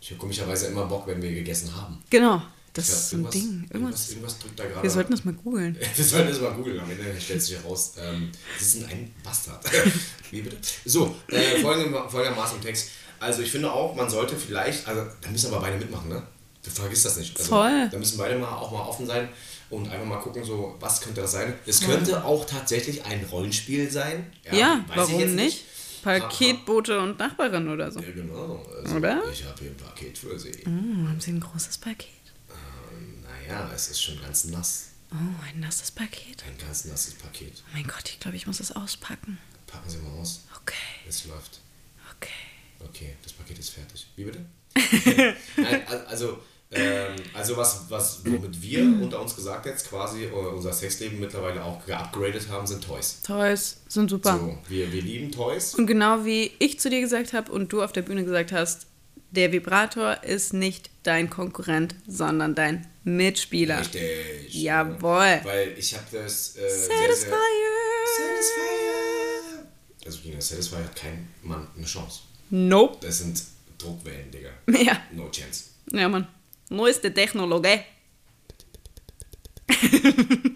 [0.00, 2.02] Ich habe komischerweise immer Bock, wenn wir gegessen haben.
[2.10, 2.42] Genau.
[2.72, 3.66] Das glaub, ist so ein Ding.
[3.72, 4.38] Irgendwas, Irgendwas.
[4.38, 4.82] drückt da gerade.
[4.82, 5.76] Wir sollten das mal googeln.
[5.96, 9.64] Wir sollten das mal googeln, am Ende stellt sich heraus, ähm, Sie sind ein Bastard.
[10.30, 10.56] Wie bitte?
[10.84, 12.90] So, äh, folgende- folgendermaßen im Text.
[13.18, 16.22] Also ich finde auch, man sollte vielleicht, also da müssen aber beide mitmachen, ne?
[16.62, 17.36] Du vergisst das nicht.
[17.38, 17.88] Also, Voll.
[17.90, 19.28] Da müssen beide mal auch mal offen sein
[19.70, 21.54] und einfach mal gucken, so, was könnte das sein?
[21.66, 24.26] Es könnte auch tatsächlich ein Rollenspiel sein.
[24.50, 25.64] Ja, weiß ich warum nicht?
[26.02, 28.00] Paketbote und Nachbarin oder so.
[28.00, 28.64] Ja, genau.
[28.82, 29.22] Also, Oder?
[29.32, 30.52] Ich habe hier ein Paket für Sie.
[30.64, 32.08] Hm, haben Sie ein großes Paket?
[33.50, 34.86] Naja, es ist schon ganz nass.
[35.12, 36.44] Oh, ein nasses Paket.
[36.46, 37.52] Ein ganz nasses Paket.
[37.66, 39.38] Oh mein Gott, ich glaube, ich muss es auspacken.
[39.66, 40.44] Packen Sie mal aus.
[40.62, 40.74] Okay,
[41.08, 41.60] Es läuft.
[42.16, 42.30] okay.
[42.82, 44.06] Okay, das Paket ist fertig.
[44.16, 44.44] Wie bitte?
[45.56, 46.38] Nein, also,
[46.70, 51.62] ähm, also was, was, womit wir unter uns gesagt jetzt quasi äh, unser Sexleben mittlerweile
[51.64, 53.20] auch geupgradet haben, sind Toys.
[53.22, 54.38] Toys sind super.
[54.38, 55.74] So, wir, wir lieben Toys.
[55.74, 58.86] Und genau wie ich zu dir gesagt habe und du auf der Bühne gesagt hast,
[59.30, 63.80] der Vibrator ist nicht dein Konkurrent, sondern dein Mitspieler.
[63.80, 64.54] Richtig.
[64.54, 65.40] Jawohl.
[65.44, 67.36] Weil ich habe das äh, sehr, Satisfyer.
[68.16, 68.26] sehr...
[68.26, 69.66] Satisfyer.
[70.06, 72.20] Also gegen das Satisfyer hat kein Mann eine Chance.
[72.50, 72.98] Nope.
[73.06, 73.42] Das sind
[73.78, 74.50] Druckwellen, Digga.
[74.84, 75.64] Ja, No chance.
[75.92, 76.26] ja, Mann.
[76.68, 77.80] Neueste Technologie.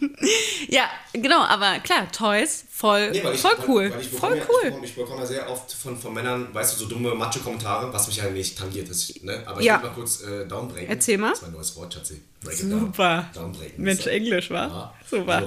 [0.69, 3.91] ja, genau, aber klar, Toys, voll, Nee, weil ich, voll weil, cool.
[3.93, 4.61] Weil ich voll bekomme, ja- cool.
[4.63, 8.07] Ich bekomme, ich bekomme sehr oft von, von Männern, weißt du, so dumme Macho-Kommentare, was
[8.07, 9.23] mich ja nicht tangiert ist.
[9.25, 9.43] Ne?
[9.47, 9.81] Aber ich Ja.
[9.83, 10.89] will mal kurz äh, downbreaken.
[10.89, 11.31] Erzähl mal.
[11.31, 12.23] Das ist mein neues Wort, Schatzi.
[12.43, 13.31] Break it Super.
[13.35, 13.53] down.
[13.53, 13.83] Downbreaken.
[13.85, 14.11] Mensch, So.
[14.11, 14.67] Englisch, wa?
[14.67, 14.95] Ja.
[15.09, 15.41] Super.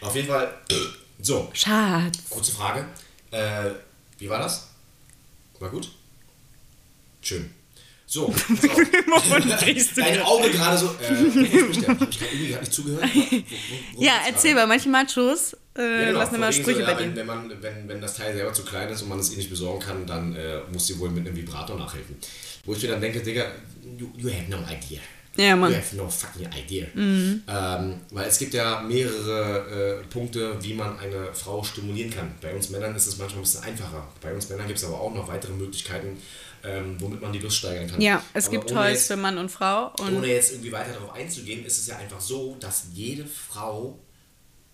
[0.00, 0.06] So.
[0.06, 0.54] Auf jeden Fall,
[1.20, 2.18] so, Schatz.
[2.30, 2.84] kurze Frage.
[3.30, 3.70] Äh,
[4.18, 4.68] wie war das?
[5.60, 5.90] War gut?
[7.20, 7.52] Schön.
[8.12, 10.20] So, du Dein?
[10.20, 10.86] Auge gerade so.
[11.00, 11.14] Äh?
[11.88, 13.08] Hab ich irgendwie gerade nicht zugehört?
[13.14, 13.42] Wo- wo-
[13.96, 17.10] wo Ja, erzähl, bei manchen Machos äh, Ja, genau, wegen Sprüche so, bei ja, wenn,
[17.14, 17.16] dir.
[17.16, 19.48] wenn, man, wenn, wenn das Teil selber zu klein ist und man es eh nicht
[19.48, 22.16] besorgen kann, dann äh, muss sie wohl mit einem Vibrator nachhelfen.
[22.66, 23.46] Wo ich mir dann denke, Digga,
[23.98, 25.00] you, you have no idea.
[25.36, 25.70] Ja, Mann.
[25.70, 25.76] Mhm.
[25.76, 26.86] You have no fucking idea.
[26.94, 32.34] Ähm, weil es gibt ja mehrere äh, Punkte, wie man eine Frau stimulieren kann.
[32.42, 34.06] Bei uns Männern ist es manchmal ein bisschen einfacher.
[34.20, 36.18] Bei uns Männern gibt es aber auch noch weitere Möglichkeiten,
[36.64, 38.00] ähm, womit man die Lust steigern kann.
[38.00, 39.92] Ja, es Aber gibt Toys jetzt- für Mann und Frau.
[39.98, 43.98] Und ohne jetzt irgendwie weiter darauf einzugehen, ist es ja einfach so, dass jede Frau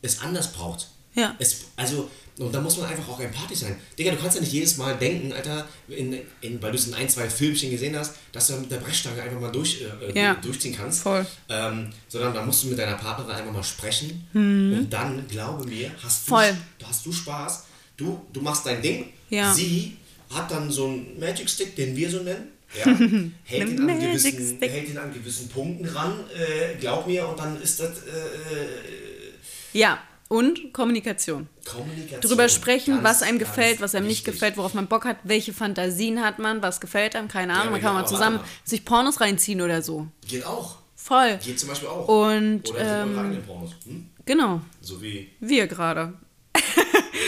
[0.02, 0.88] es anders braucht.
[1.14, 1.34] Ja.
[1.40, 3.76] Es, also, und da muss man einfach auch empathisch sein.
[3.98, 6.94] Digga, du kannst ja nicht jedes Mal denken, Alter, in, in, weil du es in
[6.94, 10.34] ein, zwei Filmchen gesehen hast, dass du mit der Brechstange einfach mal durch, äh, Ja.
[10.34, 11.00] durchziehen kannst.
[11.02, 11.26] Voll.
[11.48, 14.28] Ähm, sondern da musst du mit deiner Partnerin einfach mal sprechen.
[14.32, 16.36] Und dann, glaube mir, hast du, Mhm.
[16.38, 16.56] Voll.
[16.84, 17.64] hast du Spaß.
[17.96, 19.12] Du, du machst dein Ding.
[19.30, 19.52] Ja.
[19.52, 19.96] Sie
[20.34, 22.48] hat dann so einen Magic Stick, den wir so nennen.
[22.78, 22.84] Ja,
[23.44, 24.70] hält, Ein ihn an Magic gewissen, Stick.
[24.70, 29.98] hält ihn an gewissen Punkten ran, äh, glaub mir, und dann ist das äh, ja,
[30.28, 31.48] und Kommunikation.
[31.64, 32.20] Kommunikation.
[32.20, 35.54] Drüber sprechen, Ganz, was einem gefällt, was einem nicht gefällt, worauf man Bock hat, welche
[35.54, 37.72] Fantasien hat man, was gefällt einem, keine Ahnung.
[37.72, 40.06] man kann genau, mal zusammen aber- sich Pornos reinziehen oder so.
[40.26, 40.76] Geht auch.
[40.94, 41.38] Voll.
[41.42, 42.06] Geht zum Beispiel auch.
[42.06, 43.70] Und, Oder ähm, Pornos.
[43.86, 44.10] Hm?
[44.26, 46.12] Genau, So wie wir gerade.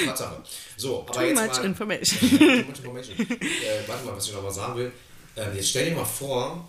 [0.04, 0.42] Tatsache.
[0.80, 2.30] So, aber Too jetzt much mal, information.
[2.38, 3.16] Too much information.
[3.20, 4.92] äh, warte mal, was ich noch mal sagen will.
[5.36, 6.66] Ähm, jetzt stell dir mal vor,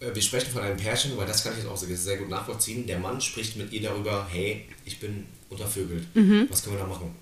[0.00, 2.30] äh, wir sprechen von einem Pärchen, weil das kann ich jetzt auch sehr, sehr gut
[2.30, 2.86] nachvollziehen.
[2.86, 6.04] Der Mann spricht mit ihr darüber, hey, ich bin untervögelt.
[6.14, 6.46] Mhm.
[6.48, 7.14] Was können wir da machen?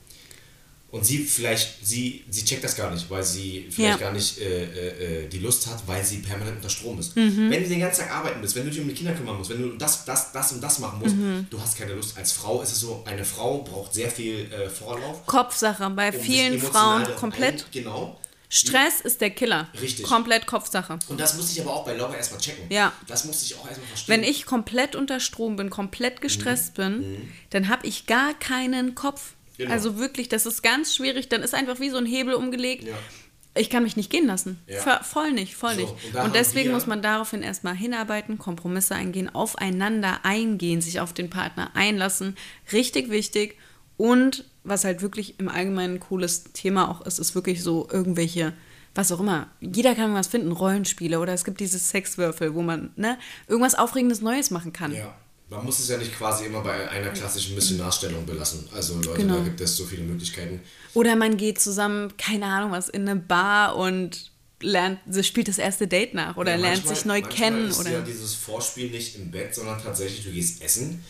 [0.90, 4.06] Und sie vielleicht, sie, sie checkt das gar nicht, weil sie vielleicht Ja.
[4.06, 7.14] gar nicht äh, äh, äh, die Lust hat, weil sie permanent unter Strom ist.
[7.14, 7.50] Mhm.
[7.50, 9.50] Wenn du den ganzen Tag arbeiten bist, wenn du dich um die Kinder kümmern musst,
[9.50, 11.46] wenn du das, das, das und das machen musst, Mhm.
[11.50, 12.16] du hast keine Lust.
[12.16, 15.26] Als Frau ist es so, eine Frau braucht sehr viel äh, Vorlauf.
[15.26, 17.64] Kopfsache bei um vielen Frauen komplett.
[17.64, 18.18] Ein, genau.
[18.48, 19.68] Stress ist der Killer.
[19.78, 20.06] Richtig.
[20.06, 20.98] Komplett Kopfsache.
[21.08, 22.64] Und das musste ich aber auch bei Laura erstmal checken.
[22.70, 22.94] Ja.
[23.06, 24.14] Das musste ich auch erstmal verstehen.
[24.14, 29.34] Wenn ich komplett unter Strom bin, komplett gestresst bin, dann habe ich gar keinen Kopf.
[29.58, 29.70] Genau.
[29.70, 31.28] Also wirklich, das ist ganz schwierig.
[31.28, 32.84] Dann ist einfach wie so ein Hebel umgelegt.
[32.84, 32.94] Ja.
[33.56, 34.60] Ich kann mich nicht gehen lassen.
[34.68, 35.02] Ja.
[35.02, 36.14] Voll nicht, voll So, nicht.
[36.14, 41.28] und Und, deswegen muss man daraufhin erstmal hinarbeiten, Kompromisse eingehen, aufeinander eingehen, sich auf den
[41.28, 42.36] Partner einlassen.
[42.72, 43.56] Richtig wichtig.
[43.96, 48.52] Und was halt wirklich im Allgemeinen ein cooles Thema auch ist, ist wirklich so irgendwelche,
[48.94, 49.48] was auch immer.
[49.60, 53.18] Jeder kann was finden, Rollenspiele oder es gibt diese Sexwürfel, wo man ne,
[53.48, 54.94] irgendwas Aufregendes Neues machen kann.
[54.94, 55.16] ja.
[55.50, 58.68] Man muss es ja nicht quasi immer bei einer klassischen Missionarstellung belassen.
[58.74, 59.38] Also Leute, Genau.
[59.38, 60.60] da gibt es so viele Möglichkeiten.
[60.94, 64.30] Oder man geht zusammen, keine Ahnung was, in eine Bar und
[64.60, 67.68] lernt, spielt das erste Date nach oder Ja, lernt manchmal- sich neu kennen.
[67.70, 71.02] ist Oder ja dieses Vorspiel nicht im Bett, sondern tatsächlich, du gehst essen,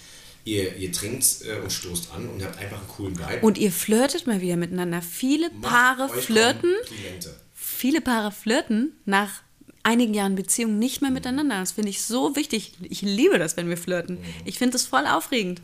[0.44, 3.40] ihr, ihr trinkt äh, und stoßt an und ihr habt einfach einen coolen Vibe.
[3.40, 5.03] und ihr flirtet mal wieder miteinander.
[5.03, 6.74] Viele Macht Paare flirten,
[7.55, 9.42] viele Paare flirten nach
[9.88, 11.61] einigen Jahren Beziehung nicht mehr miteinander.
[11.61, 12.74] Das finde ich so wichtig.
[12.83, 14.18] Ich liebe das, wenn wir flirten.
[14.44, 15.62] Ich finde das voll aufregend.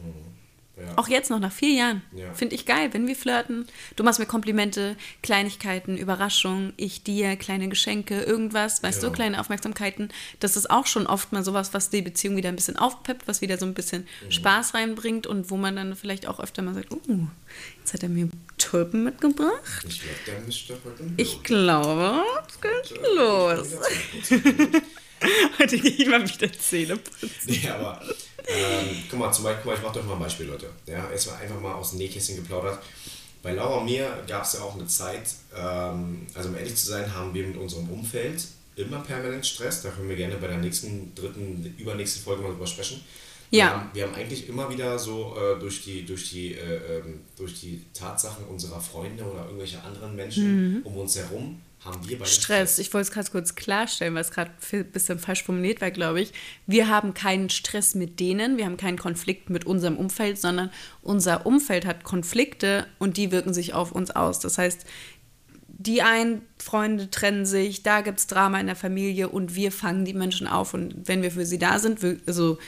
[0.76, 0.92] Ja.
[0.96, 2.02] Auch jetzt noch nach vier Jahren.
[2.16, 2.34] Ja.
[2.34, 3.66] Finde ich geil, wenn wir flirten.
[3.94, 9.10] Du machst mir Komplimente, Kleinigkeiten, Überraschungen, ich dir, kleine Geschenke, irgendwas, weißt Genau.
[9.12, 10.08] du, kleine Aufmerksamkeiten.
[10.40, 13.40] Das ist auch schon oft mal sowas, was die Beziehung wieder ein bisschen aufpeppt, was
[13.40, 14.30] wieder so ein bisschen Mhm.
[14.32, 17.26] Spaß reinbringt und wo man dann vielleicht auch öfter mal sagt, uh,
[17.78, 19.84] jetzt hat er mir Tulpen mitgebracht.
[19.88, 23.68] Ich glaube, der mischt doch heute Ich glaube, es geht los.
[25.58, 27.30] Heute gehe ich mal wieder Zähne putzen.
[27.46, 28.00] Nee, aber
[28.46, 30.70] ähm, guck mal, zum Beispiel, guck mal, ich mach doch mal ein Beispiel, Leute.
[30.86, 32.78] Ja, jetzt mal einfach mal aus dem Nähkästchen geplaudert.
[33.42, 36.86] Bei Laura und mir gab es ja auch eine Zeit, ähm, also um ehrlich zu
[36.86, 38.42] sein, haben wir mit unserem Umfeld
[38.76, 39.82] immer permanent Stress.
[39.82, 43.00] Da können wir gerne bei der nächsten, dritten, übernächsten Folge mal drüber sprechen.
[43.54, 43.70] Wir Ja.
[43.70, 47.60] haben, wir haben eigentlich immer wieder so äh, durch, die, durch, die, äh, ähm, durch
[47.60, 52.34] die Tatsachen unserer Freunde oder irgendwelche anderen Menschen um uns herum, haben wir beide Mhm.
[52.34, 52.78] Stress.
[52.78, 56.20] Ich wollte es gerade kurz klarstellen, weil es gerade ein bisschen falsch formuliert war, glaube
[56.20, 56.32] ich.
[56.66, 60.70] Wir haben keinen Stress mit denen, wir haben keinen Konflikt mit unserem Umfeld, sondern
[61.02, 64.40] unser Umfeld hat Konflikte und die wirken sich auf uns aus.
[64.40, 64.84] Das heißt,
[65.68, 70.04] die einen Freunde trennen sich, da gibt es Drama in der Familie und wir fangen
[70.04, 72.58] die Menschen auf und wenn wir für sie da sind, wir, also,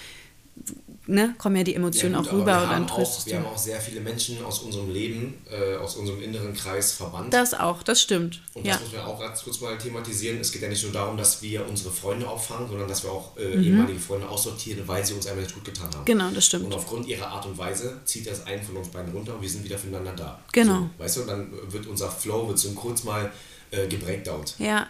[1.06, 3.26] ne, kommen ja die Emotionen Ja, gut, auch rüber wir und dann haben auch, tröstest
[3.26, 7.32] Wir haben auch sehr viele Menschen aus unserem Leben, äh, aus unserem inneren Kreis verbannt.
[7.32, 8.42] Das auch, das stimmt.
[8.54, 8.74] Und ja.
[8.74, 10.40] das muss man auch ganz kurz mal thematisieren.
[10.40, 13.36] Es geht ja nicht nur darum, dass wir unsere Freunde auffangen, sondern dass wir auch
[13.36, 16.00] äh, ehemalige Freunde aussortieren, weil sie uns einmal nicht gut getan haben.
[16.00, 16.04] Mhm.
[16.06, 16.64] Genau, das stimmt.
[16.66, 19.50] Und aufgrund ihrer Art und Weise zieht das einen von uns beiden runter und wir
[19.50, 20.40] sind wieder füreinander da.
[20.52, 20.78] Genau.
[20.78, 23.32] So, weißt du, dann wird unser Flow wird so kurz mal
[23.70, 24.54] äh, gebreakdownt.
[24.58, 24.88] Ja.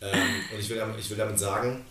[0.00, 0.20] ähm,
[0.52, 1.84] und ich will, damit, ich will damit sagen,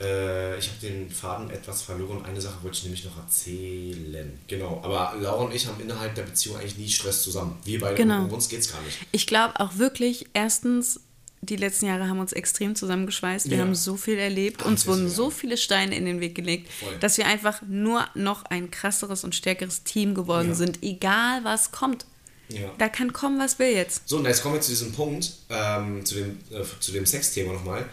[0.00, 4.38] äh, ich habe den Faden etwas verloren und eine Sache wollte ich nämlich noch erzählen.
[4.48, 7.56] Genau, aber Laura und ich haben innerhalb der Beziehung eigentlich nie Stress zusammen.
[7.64, 8.24] Wir beide, Genau.
[8.24, 8.98] um uns geht es gar nicht.
[9.12, 11.00] Ich glaube auch wirklich, erstens,
[11.42, 13.50] die letzten Jahre haben uns extrem zusammengeschweißt.
[13.50, 13.62] Wir Ja.
[13.64, 14.60] haben so viel erlebt.
[14.62, 16.96] Ach, uns wurden so viele Steine in den Weg gelegt, Voll.
[17.00, 20.54] dass wir einfach nur noch ein krasseres und stärkeres Team geworden Ja.
[20.54, 22.06] sind, egal was kommt.
[22.48, 22.70] Ja.
[22.78, 24.06] Da kann kommen, was will jetzt.
[24.08, 27.52] So, und jetzt kommen wir zu diesem Punkt, ähm, zu dem, äh, zu dem Sexthema
[27.54, 27.86] nochmal.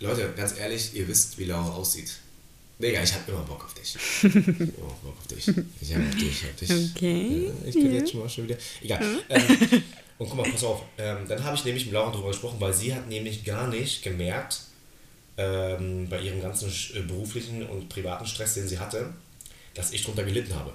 [0.00, 2.12] Leute, ganz ehrlich, ihr wisst, wie Laura aussieht.
[2.78, 3.94] Digga, ich hab immer Bock auf dich.
[4.22, 5.48] Ich hab immer Bock auf dich.
[5.48, 6.70] Ich hab dich, ich hab dich.
[6.96, 7.46] Okay.
[7.46, 8.56] Ja, ich bin jetzt schon mal schon wieder.
[8.82, 9.02] Egal.
[9.28, 9.42] Ähm,
[10.18, 10.82] und guck mal, pass auf.
[10.96, 14.02] Ähm, dann habe ich nämlich mit Laura darüber gesprochen, weil sie hat nämlich gar nicht
[14.02, 14.62] gemerkt,
[15.36, 19.12] ähm, bei ihrem ganzen äh, beruflichen und privaten Stress, den sie hatte,
[19.74, 20.72] dass ich drunter gelitten habe.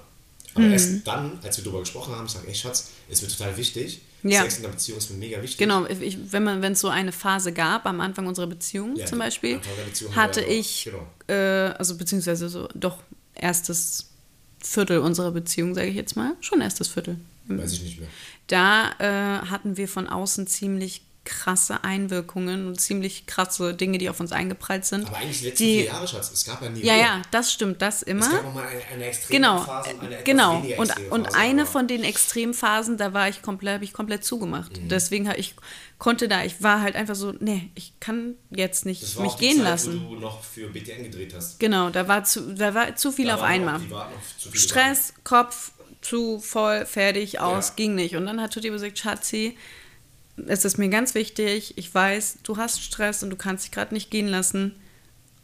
[0.56, 3.56] Aber erst dann, als wir darüber gesprochen haben, ich sage, ey Schatz, ist mir total
[3.56, 4.00] wichtig.
[4.22, 4.42] Ja.
[4.42, 5.58] Sex in der Beziehung ist mir mega wichtig.
[5.58, 9.06] Genau, ich, wenn man, wenn es so eine Phase gab, am Anfang unserer Beziehung Ja,
[9.06, 11.06] zum Beispiel, Beziehung hatte wir- ich, genau.
[11.28, 13.02] äh, also beziehungsweise so, doch
[13.34, 14.08] erstes
[14.60, 17.18] Viertel unserer Beziehung, sage ich jetzt mal, schon erstes Viertel.
[17.44, 18.08] Weiß ich nicht mehr.
[18.48, 24.18] Da äh, hatten wir von außen ziemlich krasse Einwirkungen und ziemlich krasse Dinge, die auf
[24.20, 25.06] uns eingeprallt sind.
[25.08, 27.02] Aber eigentlich die letzten die, vier Jahre, Schatz, es gab ja nie Ja, Ruhe.
[27.02, 28.24] ja, das stimmt, das immer.
[28.24, 30.62] Es gab auch mal eine, eine extreme Genau, Phase und eine etwas genau.
[30.62, 33.84] weniger Und, extreme und Phase, eine aber- von den Extremphasen, da war ich komplett, habe
[33.84, 34.80] ich komplett zugemacht.
[34.80, 34.88] Mhm.
[34.88, 35.54] Deswegen habe ich
[35.98, 39.36] konnte da, ich war halt einfach so, nee, ich kann jetzt nicht Das war mich
[39.38, 40.06] gehen Zeit, lassen.
[40.08, 41.58] wo du noch für BTN gedreht hast.
[41.58, 43.78] Genau, da war zu, da war zu viel Da auf einmal.
[43.80, 44.06] Noch
[44.52, 47.74] Stress, Kopf zu voll, fertig, aus, Ja.
[47.76, 48.14] ging nicht.
[48.14, 49.56] Und dann hat Tutti gesagt, Schatzi,
[50.46, 53.94] es ist mir ganz wichtig, ich weiß, du hast Stress und du kannst dich gerade
[53.94, 54.74] nicht gehen lassen,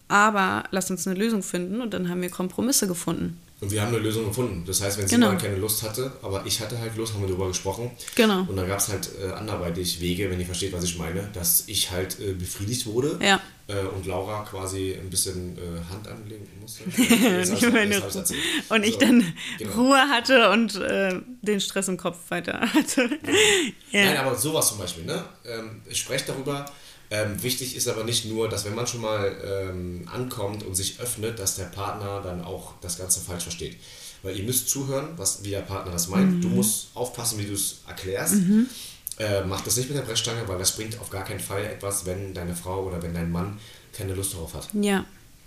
[0.09, 1.81] aber lass uns eine Lösung finden.
[1.81, 3.41] Und dann haben wir Kompromisse gefunden.
[3.63, 4.65] Und wir haben eine Lösung gefunden.
[4.67, 5.29] Das heißt, wenn sie Genau.
[5.29, 7.93] mal keine Lust hatte, aber ich hatte halt Lust, haben wir darüber gesprochen.
[8.17, 8.41] Genau.
[8.41, 11.63] Und dann gab es halt äh, anderweitig Wege, wenn ihr versteht, was ich meine, dass
[11.69, 13.41] ich halt äh, befriedigt wurde Ja.
[13.69, 15.61] äh, und Laura quasi ein bisschen äh,
[15.93, 16.83] Hand anlegen musste.
[17.53, 18.41] Ich erzählt.
[18.69, 19.73] und ich So, dann genau.
[19.75, 23.09] Ruhe hatte und äh, den Stress im Kopf weiter hatte.
[23.93, 24.05] ja.
[24.07, 25.25] Nein, aber sowas zum Beispiel, ne?
[25.47, 26.67] Ähm, sprecht darüber.
[27.15, 30.99] Ähm, wichtig ist aber nicht nur, dass wenn man schon mal ähm, ankommt und sich
[30.99, 33.77] öffnet, dass der Partner dann auch das Ganze falsch versteht.
[34.23, 36.43] Weil ihr müsst zuhören, was, wie der Partner das meint.
[36.43, 38.37] Du musst aufpassen, wie du es erklärst.
[39.19, 42.07] Äh, mach das nicht mit der Brechstange, weil das bringt auf gar keinen Fall etwas,
[42.07, 43.59] wenn deine Frau oder wenn dein Mann
[43.93, 44.69] keine Lust darauf hat.
[44.81, 45.05] ja,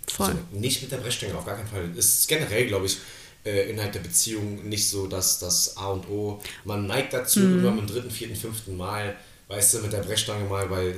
[0.08, 0.36] voll.
[0.52, 1.90] So, nicht mit der Brechstange, auf gar keinen Fall.
[1.98, 2.98] Es ist generell, glaube ich,
[3.44, 7.46] äh, innerhalb der Beziehung nicht so, dass das A und O, man neigt dazu, Mhm.
[7.52, 9.16] irgendwann beim dritten, vierten, fünften Mal,
[9.48, 10.96] weißt du, mit der Brechstange mal, weil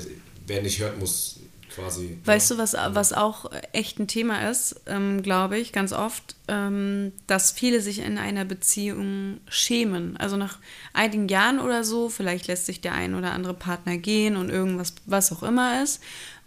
[0.48, 1.40] wer nicht hört, muss
[1.78, 2.18] quasi.
[2.26, 7.12] Weißt du, was, was auch echt ein Thema ist, ähm, glaube ich, ganz oft, ähm,
[7.28, 10.18] dass viele sich in einer Beziehung schämen.
[10.18, 10.58] Also nach
[10.94, 14.96] einigen Jahren oder so, vielleicht lässt sich der ein oder andere Partner gehen und irgendwas,
[15.06, 16.02] was auch immer ist.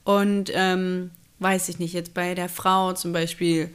[0.05, 3.71] Und ähm, weiß ich nicht, jetzt bei der Frau zum Beispiel,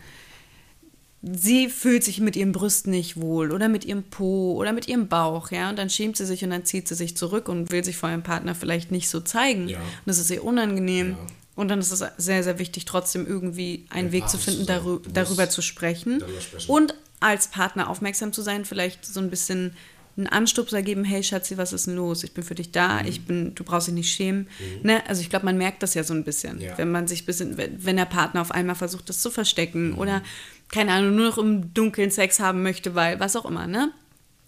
[1.33, 5.07] sie fühlt sich mit ihren Brüsten nicht wohl oder mit ihrem Po oder mit ihrem
[5.07, 7.83] Bauch, ja, und dann schämt sie sich und dann zieht sie sich zurück und will
[7.83, 9.67] sich vor ihrem Partner vielleicht nicht so zeigen.
[9.67, 9.79] Ja.
[9.79, 11.11] Und das ist ihr unangenehm.
[11.11, 11.17] Ja.
[11.55, 14.99] Und dann ist es sehr, sehr wichtig, trotzdem irgendwie einen Ein Weg zu finden, darü
[15.13, 16.19] darüber zu sprechen.
[16.19, 16.69] darüber sprechen.
[16.69, 19.73] Und als Partner aufmerksam zu sein, vielleicht so ein bisschen
[20.17, 22.23] einen Anstupser geben, hey Schatzi, was ist denn los?
[22.23, 23.07] Ich bin für dich da, Mhm.
[23.07, 24.47] ich bin, du brauchst dich nicht schämen.
[24.83, 25.01] Ne?
[25.09, 26.77] Also ich glaube, man merkt das ja so ein bisschen, Ja.
[26.77, 29.97] wenn man sich bisschen, wenn wenn der Partner auf einmal versucht, das zu verstecken Mhm.
[29.97, 30.21] oder,
[30.69, 33.91] keine Ahnung, nur noch im Dunkeln Sex haben möchte, weil, was auch immer, ne?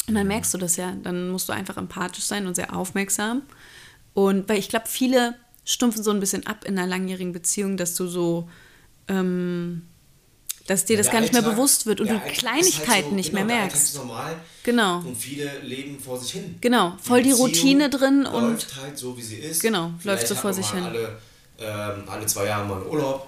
[0.08, 3.42] Und dann merkst du das ja, dann musst du einfach empathisch sein und sehr aufmerksam.
[4.14, 7.94] Und weil ich glaube, viele stumpfen so ein bisschen ab in einer langjährigen Beziehung, dass
[7.96, 8.50] du so,
[9.10, 9.84] ähm,
[10.66, 13.06] dass dir das Der gar nicht mehr Alltag- bewusst wird und du ist Kleinigkeiten halt
[13.10, 13.90] so- nicht genau, mehr der Alltag merkst.
[13.90, 14.36] ist normal.
[14.64, 14.98] Genau.
[15.00, 16.56] Und viele leben vor sich hin.
[16.62, 19.62] Genau, voll die Beziehung Routine drin und- läuft halt so, wie sie ist.
[19.62, 20.84] Genau, läuft Vielleicht so hat vor sich hin.
[20.84, 21.18] Alle,
[21.60, 23.28] ähm, alle zwei Jahre mal einen Urlaub.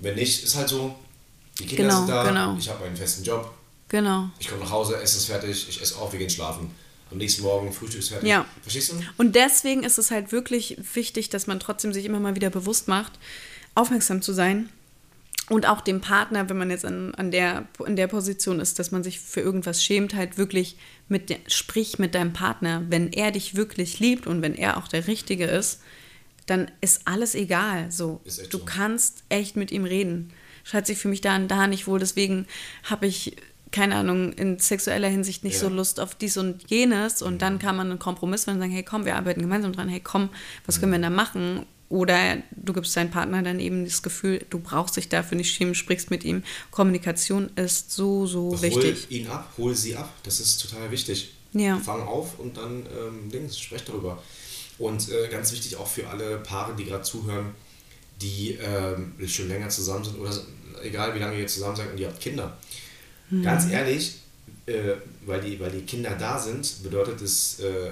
[0.00, 0.94] Wenn nicht, ist halt so.
[1.58, 2.24] Die Kinder Genau, sind da.
[2.28, 2.56] genau.
[2.58, 3.52] Ich habe meinen festen Job.
[3.88, 4.28] Genau.
[4.38, 6.70] Ich komme nach Hause, Essen ist fertig, ich esse auf, wir gehen schlafen.
[7.10, 8.28] Am nächsten Morgen Frühstück ist fertig.
[8.28, 8.44] Ja.
[8.62, 9.00] Verstehst du?
[9.16, 12.86] Und deswegen ist es halt wirklich wichtig, dass man trotzdem sich immer mal wieder bewusst
[12.86, 13.12] macht,
[13.74, 14.68] aufmerksam zu sein.
[15.48, 18.90] Und auch dem Partner, wenn man jetzt an, an der, in der Position ist, dass
[18.90, 20.76] man sich für irgendwas schämt, halt wirklich
[21.08, 22.82] mit der, sprich mit deinem Partner.
[22.90, 25.80] Wenn er dich wirklich liebt und wenn er auch der Richtige ist,
[26.44, 27.90] dann ist alles egal.
[27.90, 28.64] So, Ist du so.
[28.66, 30.30] kannst echt mit ihm reden.
[30.70, 32.46] Schatz, ich fühle mich da und da nicht wohl, deswegen
[32.84, 33.36] habe ich,
[33.72, 35.60] keine Ahnung, in sexueller Hinsicht nicht Ja.
[35.60, 37.22] so Lust auf dies und jenes.
[37.22, 39.88] Und dann kann man einen Kompromiss finden und sagen, hey komm, wir arbeiten gemeinsam dran,
[39.88, 40.28] hey komm,
[40.66, 41.64] was können wir da machen?
[41.90, 45.74] Oder du gibst deinem Partner dann eben das Gefühl, du brauchst dich dafür nicht schämen,
[45.74, 46.42] sprichst mit ihm.
[46.70, 49.06] Kommunikation ist so, so Hol wichtig.
[49.10, 50.12] ihn ab, hol sie ab.
[50.22, 51.32] Das ist total wichtig.
[51.54, 51.78] Ja.
[51.78, 54.22] Fang auf und dann ähm, Dings, sprecht darüber.
[54.78, 57.54] Und äh, ganz wichtig auch für alle Paare, die gerade zuhören,
[58.20, 60.30] die ähm, schon länger zusammen sind oder
[60.82, 62.56] egal wie lange ihr zusammen seid und ihr habt Kinder.
[63.30, 63.42] Mhm.
[63.42, 64.16] Ganz ehrlich,
[64.66, 64.94] äh,
[65.26, 67.90] weil, die, weil die Kinder da sind, bedeutet es äh,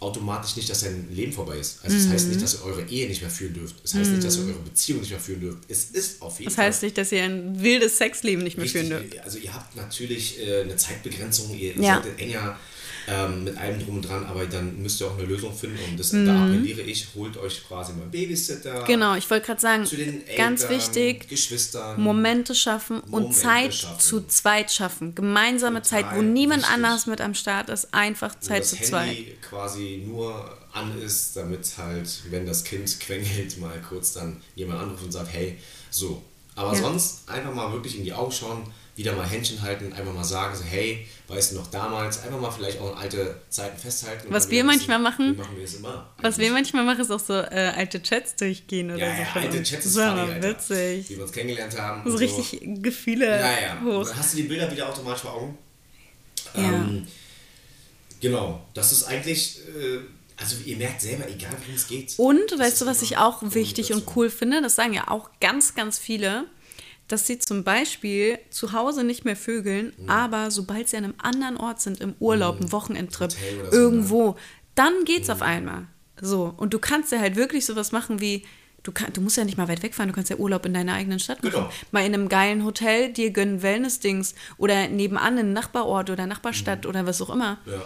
[0.00, 1.80] automatisch nicht, dass dein Leben vorbei ist.
[1.82, 2.12] Also es Mhm.
[2.12, 3.74] heißt nicht, dass ihr eure Ehe nicht mehr führen dürft.
[3.82, 5.58] Es heißt nicht, dass ihr eure Beziehung nicht mehr führen dürft.
[5.68, 8.66] Es ist auf jeden Das Fall heißt nicht, dass ihr ein wildes Sexleben nicht mehr
[8.68, 9.24] führen Richtig, dürft.
[9.24, 12.00] Also ihr habt natürlich äh, eine Zeitbegrenzung, ihr Ja.
[12.02, 12.56] seid enger
[13.10, 15.98] ähm, mit allem drum und dran, aber dann müsst ihr auch eine Lösung finden und
[15.98, 16.26] das, Mhm.
[16.26, 18.84] da appelliere ich, holt euch quasi mal Babysitter.
[18.84, 22.00] Genau, ich wollte gerade sagen, Zu den ganz Eltern, wichtig, Geschwistern.
[22.00, 23.98] Momente schaffen und Momente Zeit schaffen.
[24.00, 25.14] zu zweit schaffen.
[25.14, 26.74] Gemeinsame Total Zeit, wo niemand wichtig.
[26.74, 29.42] anders mit am Start ist, einfach Zeit zu Handy zweit.
[29.42, 35.04] quasi nur an ist, damit halt, wenn das Kind quengelt, mal kurz dann jemand anruft
[35.04, 35.56] und sagt, hey,
[35.90, 36.22] so.
[36.54, 36.78] Aber Ja.
[36.82, 38.64] sonst einfach mal wirklich in die Augen schauen,
[38.98, 42.50] wieder mal Händchen halten, einfach mal sagen, so, hey, weißt du noch damals, einfach mal
[42.50, 44.26] vielleicht auch alte Zeiten festhalten.
[44.30, 46.12] Was wir manchmal machen, wie machen wir es immer.
[46.20, 49.20] Was wir manchmal machen, ist auch so äh, alte Chats durchgehen oder ja, so.
[49.20, 49.62] ja, von alte.
[49.62, 51.10] Chats ist so, funny, witzig.
[51.10, 52.10] Wie wir uns kennengelernt haben.
[52.10, 53.80] So richtig Gefühle Ja, ja.
[53.84, 54.08] hoch.
[54.08, 55.58] Dann hast du die Bilder wieder automatisch vor Augen.
[56.54, 56.62] Ja.
[56.62, 57.06] Ähm,
[58.20, 60.00] genau, das ist eigentlich, äh,
[60.36, 62.14] also ihr merkt selber, egal worum es geht.
[62.16, 64.60] Und weißt du, was ich auch wichtig und cool finde?
[64.60, 66.46] Das sagen ja auch ganz, ganz viele,
[67.08, 70.08] dass sie zum Beispiel zu Hause nicht mehr vögeln, Mhm.
[70.10, 73.76] aber sobald sie an einem anderen Ort sind, im Urlaub, im Wochenendtrip, Hotel oder so,
[73.76, 74.36] irgendwo,
[74.74, 75.32] dann geht's Mhm.
[75.34, 75.86] auf einmal.
[76.20, 76.52] So.
[76.56, 78.44] Und du kannst ja halt wirklich sowas machen wie.
[78.84, 80.94] Du, kann, du musst ja nicht mal weit wegfahren, du kannst ja Urlaub in deiner
[80.94, 81.54] eigenen Stadt machen.
[81.56, 81.70] Genau.
[81.90, 86.84] Mal in einem geilen Hotel dir gönnen Wellness-Dings oder nebenan in einem Nachbarort oder Nachbarstadt
[86.84, 86.88] Mhm.
[86.90, 87.58] oder was auch immer.
[87.66, 87.82] Ja.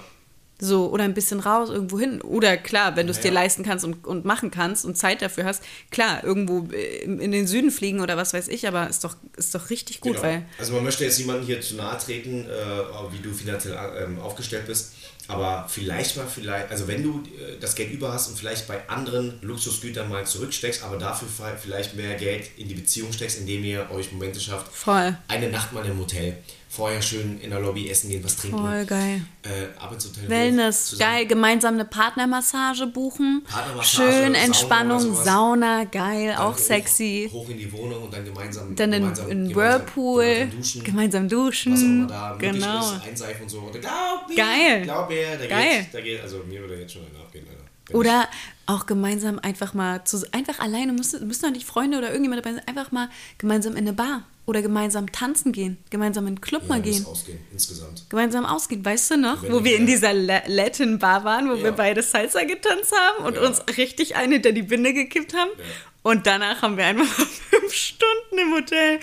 [0.65, 2.23] So, oder ein bisschen raus, irgendwo hin.
[2.23, 5.21] Oder klar, wenn du es Ja, dir leisten kannst und, und machen kannst und Zeit
[5.21, 9.03] dafür hast, klar, irgendwo äh, in, den Süden fliegen oder was weiß ich, aber ist
[9.03, 10.23] doch, ist doch richtig gut, Genau.
[10.23, 10.45] weil.
[10.61, 14.69] Also man möchte jetzt niemandem hier zu nahe treten, äh, wie du finanziell ähm, aufgestellt
[14.69, 14.93] bist.
[15.27, 18.89] Aber vielleicht mal, vielleicht, also wenn du äh, das Geld über hast und vielleicht bei
[18.89, 21.27] anderen Luxusgütern mal zurücksteckst, aber dafür
[21.61, 24.73] vielleicht mehr Geld in die Beziehung steckst, indem ihr euch Momente schafft.
[24.73, 25.17] Voll.
[25.27, 26.37] Eine Nacht mal im Hotel,
[26.75, 28.59] vorher schön in der Lobby essen gehen, was trinken.
[28.59, 29.21] Voll geil.
[29.43, 30.25] Äh, ab ins Hotel.
[30.25, 31.13] hoch, Wellness, zusammen.
[31.13, 33.43] geil, gemeinsam eine Partnermassage buchen.
[33.47, 35.15] Partnermassage, Schön Entspannung.
[35.15, 37.29] Sauna, geil, Dann auch hoch- sexy.
[37.31, 38.75] Hoch in die Wohnung und dann gemeinsam.
[38.75, 40.85] Dann in, gemeinsam, in Whirlpool, Gemeinsam duschen.
[40.85, 41.73] gemeinsam duschen.
[41.73, 42.81] was auch immer da möglich genau.
[42.81, 43.59] ist, einseifen und so.
[43.59, 44.83] Und glaub mir, Geil.
[44.85, 45.79] glaub mir, da Geil.
[45.83, 47.62] geht, da geht, also mir würde jetzt schon einer abgehen, Alter.
[47.93, 48.29] Oder
[48.67, 52.55] auch gemeinsam einfach mal, zu, einfach alleine, müssen, müssen doch nicht Freunde oder irgendjemand dabei
[52.57, 56.63] sein, einfach mal gemeinsam in eine Bar oder gemeinsam tanzen gehen, gemeinsam in einen Club
[56.63, 57.05] ich, mal ja, gehen.
[57.07, 58.09] ausgehen, insgesamt.
[58.09, 58.85] gemeinsam ausgehen.
[58.85, 61.65] Weißt du noch, Wenn wo wir in dieser La- Latin Bar waren, wo Ja.
[61.65, 63.47] wir beide Salsa getanzt haben und Ja.
[63.47, 65.51] uns richtig eine hinter die Binde gekippt haben?
[65.59, 65.65] Ja.
[66.03, 67.07] Und danach haben wir einfach
[67.51, 69.01] fünf Stunden im Hotel,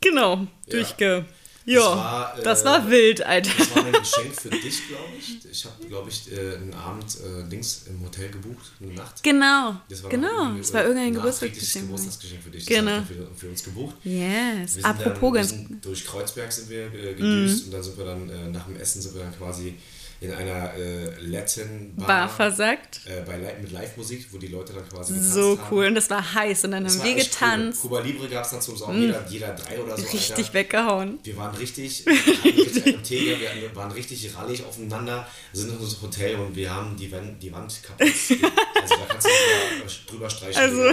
[0.00, 1.24] genau, durchge...
[1.66, 3.50] Ja, war, äh, das war wild, Alter.
[3.56, 5.38] Das war ein Geschenk für dich, glaube ich.
[5.50, 9.22] Ich habe, glaube ich, äh, einen Abend äh, links im Hotel gebucht, eine Nacht.
[9.22, 10.42] Genau, Das war genau.
[10.42, 11.86] irgendwie, Das war irgendein Geburtstagsgeschenk.
[11.86, 12.66] Geburtstagsgeschenk für dich.
[12.66, 12.98] Genau.
[12.98, 13.94] Das für, für uns gebucht.
[14.04, 15.80] Yes, apropos dann, ganz...
[15.82, 17.16] durch Kreuzberg sind wir äh, Mhm.
[17.16, 19.74] gedüst und dann sind wir dann äh, nach dem Essen sind wir dann quasi
[20.20, 23.00] in einer äh, Latin Bar, Bar versagt.
[23.06, 25.76] äh, bei mit Live-Musik, wo die Leute dann quasi So getanzt haben.
[25.76, 25.86] cool.
[25.86, 26.64] Und das war heiß.
[26.64, 27.80] Und dann Das haben wir getanzt.
[27.84, 27.90] Cool.
[27.90, 30.02] Cuba Libre gab es dann zum Saufen, jeder, jeder drei oder so.
[30.04, 30.54] Richtig Alter.
[30.54, 31.18] weggehauen.
[31.22, 36.54] Wir waren richtig, wir Teger, wir waren richtig rallig aufeinander, sind in unser Hotel und
[36.56, 38.06] wir haben die Wand, die Wand kaputt.
[38.84, 39.26] Also da kannst
[40.06, 40.60] du drüber, streichen.
[40.60, 40.82] Also,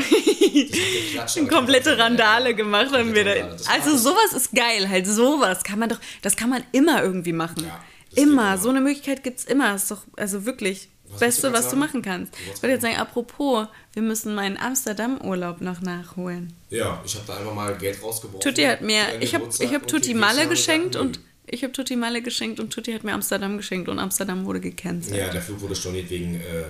[0.53, 3.31] geklatscht, eine komplette komplett- Randale gemacht haben wir da.
[3.69, 7.63] Also sowas ist geil, halt sowas kann man doch, das kann man immer irgendwie machen.
[7.65, 7.79] Ja,
[8.15, 9.75] immer, so eine Möglichkeit gibt es immer.
[9.75, 11.79] Ist doch, also wirklich, Was Beste, du was grad du sagen?
[11.79, 12.33] machen kannst.
[12.53, 16.53] Ich wollte jetzt sagen, apropos, wir müssen meinen Amsterdam-Urlaub noch nachholen.
[16.69, 18.41] Ja, ich habe da einfach mal Geld rausgeworfen.
[18.41, 22.21] Tutti hat mir, ich habe ich hab Tutti Malle geschenkt und ich habe Tutti Malle
[22.21, 25.17] geschenkt und Tutti hat mir Amsterdam geschenkt und Amsterdam wurde gecancelt.
[25.17, 26.65] Ja, der Flug wurde storniert wegen äh,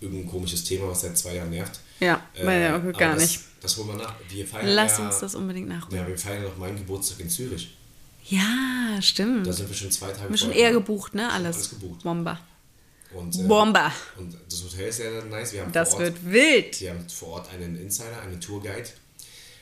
[0.00, 1.80] irgendein komisches Thema, was seit zwei Jahren nervt.
[2.00, 3.40] Ja, weil ja, gar das, nicht.
[3.60, 4.14] Das holen wir nach.
[4.28, 6.00] Wir feiern Lass ja, uns das unbedingt nachholen.
[6.00, 7.76] Ja, wir feiern noch meinen Geburtstag in Zürich.
[8.28, 9.46] Ja, stimmt.
[9.46, 11.30] Da sind wir schon zwei Tage wir schon eher gebucht, ne?
[11.30, 11.56] Alles.
[11.56, 12.02] Alles gebucht.
[12.02, 12.38] Bomber.
[13.14, 13.92] Und, äh, Bomber.
[14.18, 15.52] Und das Hotel ist sehr nice.
[15.52, 16.80] Wir haben Das Ort, wird wild.
[16.80, 18.88] Wir haben vor Ort einen Insider, einen Tourguide.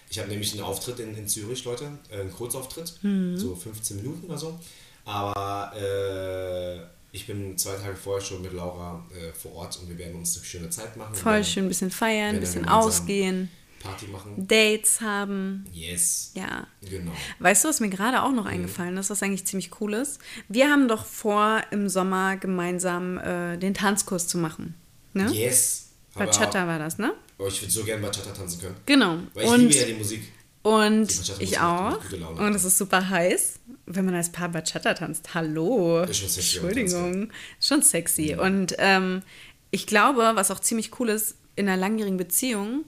[0.09, 3.37] Ich habe nämlich einen Auftritt in, in Zürich, Leute, äh, einen Kurzauftritt, Mhm.
[3.37, 4.59] so 15 Minuten oder so.
[5.05, 6.81] Aber äh,
[7.15, 10.37] ich bin zwei Tage vorher schon mit Laura äh, vor Ort und wir werden uns
[10.37, 11.15] eine schöne Zeit machen.
[11.15, 13.51] Voll werden schön, ein bisschen feiern, ein bisschen ausgehen,
[13.83, 14.47] Party machen.
[14.47, 15.65] Dates haben.
[15.73, 16.33] Yes.
[16.35, 16.67] Ja.
[16.89, 17.13] Genau.
[17.41, 18.37] Weißt du, was mir gerade auch Mhm.
[18.37, 20.21] noch eingefallen ist, was eigentlich ziemlich cool ist?
[20.49, 24.75] Wir haben doch vor, im Sommer gemeinsam äh, den Tanzkurs zu machen.
[25.15, 25.31] Ne?
[25.33, 25.91] Yes.
[26.15, 27.13] Bachata war das, ne?
[27.39, 28.77] Oh, ich würde so gerne Bachata tanzen können.
[28.87, 29.19] Genau.
[29.35, 30.23] Weil ich Und, liebe ja die Musik.
[30.63, 31.99] und Die ich auch.
[32.39, 35.35] Und es ist super heiß, wenn man als Paar Bachata tanzt.
[35.35, 36.03] Hallo.
[36.03, 37.33] Ist schon sexy, Entschuldigung.
[37.61, 38.37] Schon sexy.
[38.41, 39.23] Und ähm,
[39.71, 42.85] ich glaube, was auch ziemlich cool ist in einer langjährigen Beziehung,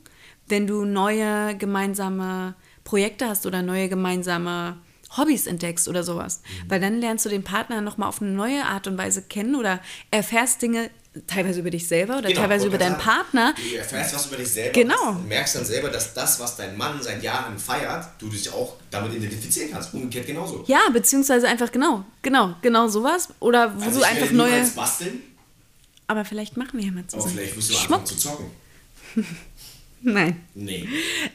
[0.48, 4.76] wenn du neue gemeinsame Projekte hast oder neue gemeinsame
[5.16, 6.40] Hobbys entdeckst oder sowas.
[6.64, 6.70] Mhm.
[6.70, 9.80] Weil dann lernst du den Partner nochmal auf eine neue Art und Weise kennen oder
[10.10, 10.90] erfährst Dinge
[11.28, 13.54] teilweise über dich selber oder Genau, teilweise über deinen sagen, Partner.
[13.56, 14.72] Du erfährst was über dich selber.
[14.72, 15.10] Genau.
[15.10, 18.74] Und merkst dann selber, dass das, was dein Mann seit Jahren feiert, du dich auch
[18.90, 19.94] damit identifizieren kannst.
[19.94, 20.64] Umgekehrt genauso.
[20.66, 23.28] Ja, beziehungsweise einfach genau, genau, genau sowas.
[23.38, 24.66] Oder wo Also du ich einfach neue.
[24.74, 25.22] basteln,
[26.08, 27.32] Aber vielleicht machen wir ja mal aber zusammen.
[27.34, 28.46] vielleicht musst du anfangen zu zocken.
[30.06, 30.44] Nein.
[30.54, 30.86] Nee.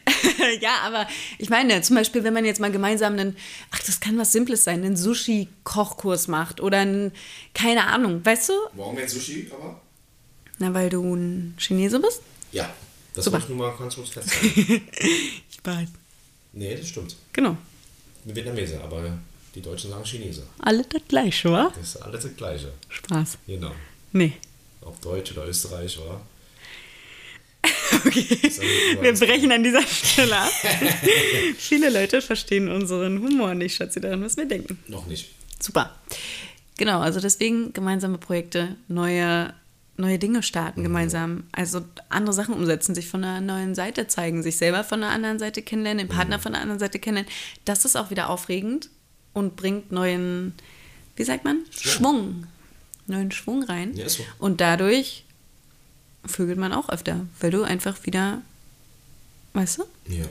[0.61, 1.07] ja, aber
[1.39, 3.36] ich meine, zum Beispiel, wenn man jetzt mal gemeinsam einen,
[3.72, 7.11] ach, das kann was Simples sein, einen Sushi-Kochkurs macht oder einen,
[7.53, 8.53] keine Ahnung, weißt du?
[8.76, 9.82] Morgen wäre Sushi, aber
[10.59, 12.22] Na, weil du ein Chinese bist?
[12.51, 12.70] ja.
[13.15, 13.38] Das Super.
[13.39, 14.82] muss ich nur mal ganz kurz festhalten.
[15.51, 15.89] Ich weiß.
[16.53, 17.15] nee, das stimmt.
[17.34, 17.57] Genau.
[18.24, 19.17] Eine Vietnamese, aber
[19.55, 20.43] die Deutschen sagen Chinese.
[20.59, 21.74] Alle das gleiche, wa?
[21.76, 22.72] Das ist alles das Gleiche.
[22.88, 23.39] Spaß.
[23.47, 23.72] Genau.
[24.13, 24.34] Nee.
[24.82, 26.22] Ob Deutsch oder Österreich, war.
[28.06, 28.52] Okay.
[29.02, 30.52] Wir brechen an dieser Stelle ab.
[31.58, 34.80] Viele Leute verstehen unseren Humor nicht, Schatzi, daran müssen wir denken.
[34.88, 35.30] Noch nicht.
[35.60, 35.96] Super.
[36.78, 39.54] Genau, also deswegen gemeinsame Projekte, neue,
[39.98, 41.44] neue Dinge starten gemeinsam.
[41.52, 45.40] Also andere Sachen umsetzen, sich von einer neuen Seite zeigen, sich selber von einer anderen
[45.40, 47.32] Seite kennenlernen, den Partner von einer anderen Seite kennenlernen.
[47.66, 48.90] Das ist auch wieder aufregend
[49.34, 50.54] und bringt neuen,
[51.18, 51.66] wie sagt man?
[51.70, 51.92] Schwung.
[51.92, 52.48] Schwung.
[53.08, 53.94] Neuen Schwung rein.
[53.96, 54.24] Ja, so.
[54.38, 55.26] Und dadurch
[56.26, 58.41] vögelt man auch öfter, weil du einfach wieder,
[59.53, 59.84] weißt du?
[60.13, 60.26] Ja.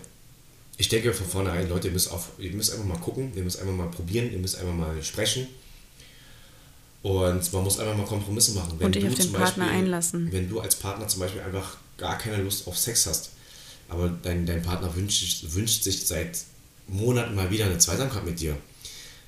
[0.76, 3.58] Ich denke von vornherein, Leute, ihr müsst, auf, ihr müsst einfach mal gucken, ihr müsst
[3.60, 5.48] einfach mal probieren, ihr müsst einfach mal sprechen.
[7.02, 8.78] Und man muss einfach mal Kompromisse machen.
[8.78, 10.32] Und dich auf den Partner Beispiel- einlassen.
[10.32, 13.30] Wenn du als Partner zum Beispiel einfach gar keine Lust auf Sex hast,
[13.88, 16.38] aber dein, dein Partner wünscht, wünscht sich seit
[16.86, 18.56] Monaten mal wieder eine Zweisamkeit mit dir,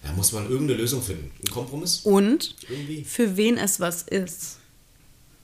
[0.03, 1.31] da muss man irgendeine Lösung finden.
[1.43, 2.01] Ein Kompromiss?
[2.05, 3.05] Und Irgendwie.
[3.05, 4.57] für wen es was ist,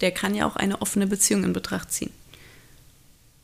[0.00, 2.12] der kann ja auch eine offene Beziehung in Betracht ziehen.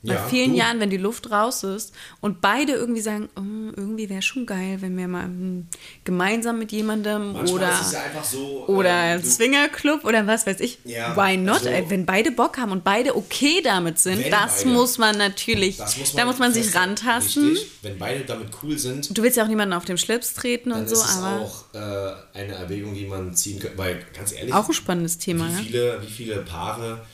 [0.05, 0.59] Nach vielen du.
[0.59, 4.79] Jahren, wenn die Luft raus ist und beide irgendwie sagen, oh, irgendwie wäre schon geil,
[4.81, 5.69] wenn wir mal hm,
[6.05, 8.65] gemeinsam mit jemandem Manchmal oder, ja so.
[8.67, 10.79] oder ähm, Swingerclub oder was weiß ich.
[10.85, 11.59] Ja, Why not?
[11.59, 14.71] also- ey, wenn beide Bock haben und beide okay damit sind, das beide.
[14.71, 17.51] muss man natürlich, muss man da muss man sich rantasten.
[17.51, 17.71] Richtig.
[17.83, 20.89] Wenn beide damit cool sind, Du willst ja auch niemanden auf dem Schlips treten und
[20.89, 23.79] so, ist es aber auch äh, eine Erwägung, die man ziehen könnte.
[23.79, 25.47] Weil ganz ehrlich, auch ein spannendes Thema.
[25.49, 25.59] wie, Ja?
[25.59, 27.05] viele, wie viele Paare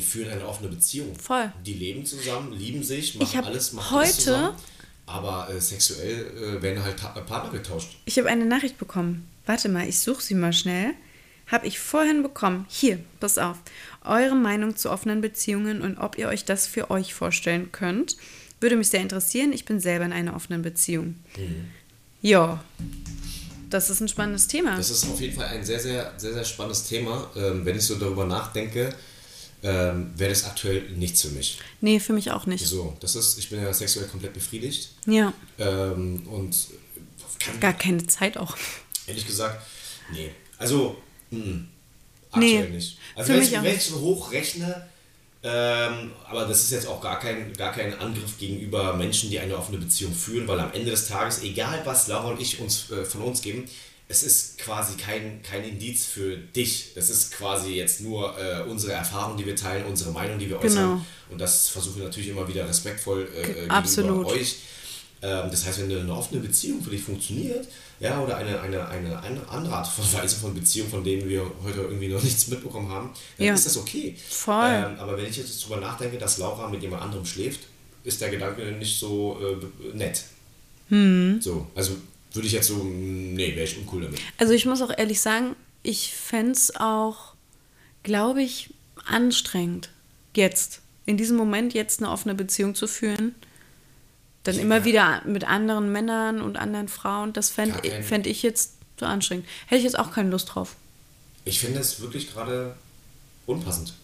[0.00, 1.14] führen eine offene Beziehung?
[1.16, 1.52] Voll.
[1.64, 4.56] Die leben zusammen, lieben sich, machen alles, machen alles heute- zusammen.
[5.06, 6.26] Aber äh, sexuell
[6.58, 6.96] äh, werden halt
[7.26, 7.96] Partner getauscht.
[8.04, 9.26] Ich habe eine Nachricht bekommen.
[9.44, 10.92] Warte mal, ich suche sie mal schnell.
[11.48, 12.64] Habe ich vorhin bekommen.
[12.68, 13.56] Hier, pass auf.
[14.04, 18.16] Eure Meinung zu offenen Beziehungen und ob ihr euch das für euch vorstellen könnt.
[18.60, 19.52] Würde mich sehr interessieren.
[19.52, 21.16] Ich bin selber in einer offenen Beziehung.
[22.22, 22.62] Ja,
[23.68, 24.76] das ist ein spannendes Thema.
[24.76, 27.28] Das ist auf jeden Fall ein sehr, sehr, sehr, sehr spannendes Thema.
[27.34, 28.94] Ähm, wenn ich so darüber nachdenke,
[29.62, 31.58] ähm, wäre das aktuell nichts für mich.
[31.80, 32.66] nee, für mich auch nicht.
[32.66, 34.90] So, das ist, ich bin ja sexuell komplett befriedigt.
[35.06, 36.56] Ja, Ähm, und
[37.38, 38.56] kann, gar keine Zeit auch.
[39.06, 39.60] ehrlich gesagt,
[40.12, 40.30] nee.
[40.58, 40.96] Also,
[41.30, 41.64] mh,
[42.36, 42.98] Nee, aktuell nicht.
[43.16, 44.86] Also wenn ich, wenn ich so hochrechne,
[45.42, 49.56] Ähm, aber das ist jetzt auch gar kein, gar kein Angriff gegenüber Menschen, die eine
[49.56, 53.06] offene Beziehung führen, weil am Ende des Tages, egal was Laura und ich uns äh,
[53.06, 53.64] von uns geben,
[54.10, 56.94] es ist quasi kein, kein Indiz für dich.
[56.96, 60.58] Das ist quasi jetzt nur äh, unsere Erfahrung, die wir teilen, unsere Meinung, die wir
[60.58, 60.90] äußern.
[60.94, 61.06] Genau.
[61.30, 64.26] Und das versuchen wir natürlich immer wieder respektvoll äh, äh, gegenüber Absolut.
[64.26, 64.56] euch.
[65.22, 67.68] Ähm, das heißt, wenn eine offene Beziehung für dich funktioniert,
[68.00, 71.48] ja, oder eine, eine, eine, eine andere Art von Weise von Beziehung, von denen wir
[71.62, 73.54] heute irgendwie noch nichts mitbekommen haben, dann Ja.
[73.54, 74.16] ist das okay.
[74.28, 74.64] Voll.
[74.64, 77.60] Ähm, aber wenn ich jetzt drüber nachdenke, dass Laura mit jemand anderem schläft,
[78.02, 80.24] ist der Gedanke nicht so äh, nett.
[80.88, 81.40] Hm.
[81.40, 81.92] So, also
[82.32, 84.20] würde ich jetzt so, nee, wäre ich uncool damit.
[84.38, 87.34] Also ich muss auch ehrlich sagen, ich fände es auch,
[88.02, 88.72] glaube ich,
[89.06, 89.90] anstrengend,
[90.36, 93.34] jetzt, in diesem Moment jetzt eine offene Beziehung zu führen.
[94.44, 94.62] Dann Ja.
[94.62, 97.32] immer wieder mit anderen Männern und anderen Frauen.
[97.32, 99.46] Das fände kein- fänd ich jetzt so anstrengend.
[99.66, 100.76] Hätte ich jetzt auch keine Lust drauf.
[101.44, 102.76] Ich finde es wirklich gerade
[103.46, 103.94] unpassend.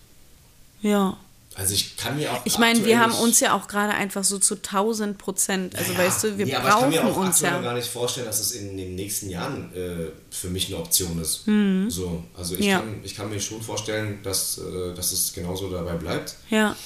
[0.82, 1.16] Ja.
[1.58, 2.40] Also ich kann mir auch.
[2.44, 5.74] Ich meine, wir haben uns ja auch gerade einfach so zu 1000 Prozent.
[5.74, 7.58] Also Ja, weißt du, wir nee, aber ich kann brauchen mir auch uns ja.
[7.60, 11.44] gar nicht vorstellen, dass es in den nächsten Jahren äh, für mich eine Option ist.
[11.88, 12.66] So, also ich, Mhm.
[12.66, 12.78] Ja.
[12.80, 16.34] kann, ich kann mir schon vorstellen, dass, äh, dass es genauso dabei bleibt.
[16.50, 16.76] Ja,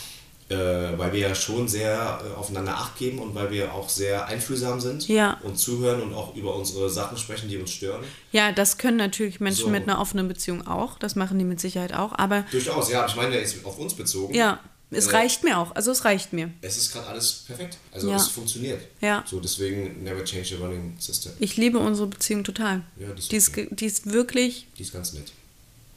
[0.54, 4.80] weil wir ja schon sehr äh, aufeinander Acht geben und weil wir auch sehr einfühlsam
[4.80, 5.38] sind Ja.
[5.44, 8.02] und zuhören und auch über unsere Sachen sprechen, die uns stören.
[8.32, 9.68] ja, das können natürlich Menschen So.
[9.70, 10.98] mit einer offenen Beziehung auch.
[10.98, 12.12] Das machen die mit Sicherheit auch.
[12.18, 14.34] Aber Durchaus, ja, ich meine jetzt auf uns bezogen.
[14.34, 14.58] ja,
[14.92, 15.76] es Äh, reicht mir auch.
[15.76, 16.50] Also es reicht mir.
[16.62, 17.78] Es ist gerade alles perfekt.
[17.92, 18.16] Also Ja.
[18.16, 18.80] es funktioniert.
[19.00, 19.22] Ja.
[19.24, 21.30] So, deswegen never change the running system.
[21.38, 22.82] Ich liebe unsere Beziehung total.
[22.98, 23.68] Ja, die ist die, ist, okay.
[23.70, 25.30] die ist wirklich Die ist ganz nett.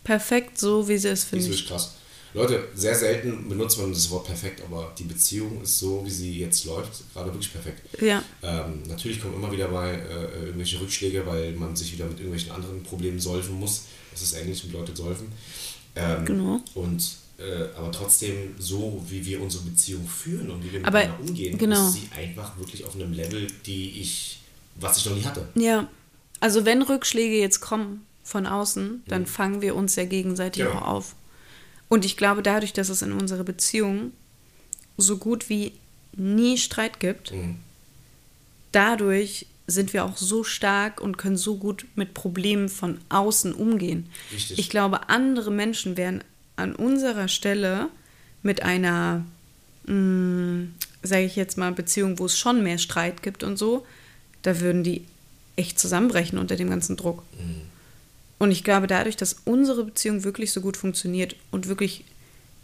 [0.03, 1.57] perfekt, so wie sie ist, Die finde ist ich.
[1.61, 1.93] wirklich krass.
[2.33, 6.39] Leute, sehr selten benutzt man das Wort perfekt, aber die Beziehung ist so, wie sie
[6.39, 7.81] jetzt läuft, gerade wirklich perfekt.
[8.01, 12.17] Ja, Ähm, natürlich kommen immer wieder mal äh, irgendwelche Rückschläge, weil man sich wieder mit
[12.17, 13.83] irgendwelchen anderen Problemen solven muss.
[14.11, 15.27] Das ist Englisch mit Leute solven.
[15.95, 16.59] Ähm, Genau.
[16.75, 21.29] Und, äh, aber trotzdem, so wie wir unsere Beziehung führen und wie wir Aber, miteinander
[21.29, 21.87] umgehen, genau.
[21.87, 24.39] ist sie einfach wirklich auf einem Level, die ich,
[24.75, 25.47] was ich noch nie hatte.
[25.55, 25.87] ja.
[26.39, 30.75] Also wenn Rückschläge jetzt kommen von außen, dann fangen wir uns ja gegenseitig Genau.
[30.77, 31.15] auch auf.
[31.93, 34.13] Und ich glaube, dadurch, dass es in unserer Beziehung
[34.97, 35.73] so gut wie
[36.17, 37.57] nie Streit gibt, Mhm.
[38.71, 44.07] dadurch sind wir auch so stark und können so gut mit Problemen von außen umgehen.
[44.33, 44.57] Richtig.
[44.57, 46.23] Ich glaube, andere Menschen wären
[46.55, 47.89] an unserer Stelle
[48.41, 49.23] mit einer,
[49.85, 53.85] sage ich jetzt mal, Beziehung, wo es schon mehr Streit gibt und so,
[54.41, 55.05] da würden die
[55.57, 57.21] echt zusammenbrechen unter dem ganzen Druck.
[58.43, 62.03] Und ich glaube, dadurch, dass unsere Beziehung wirklich so gut funktioniert und wirklich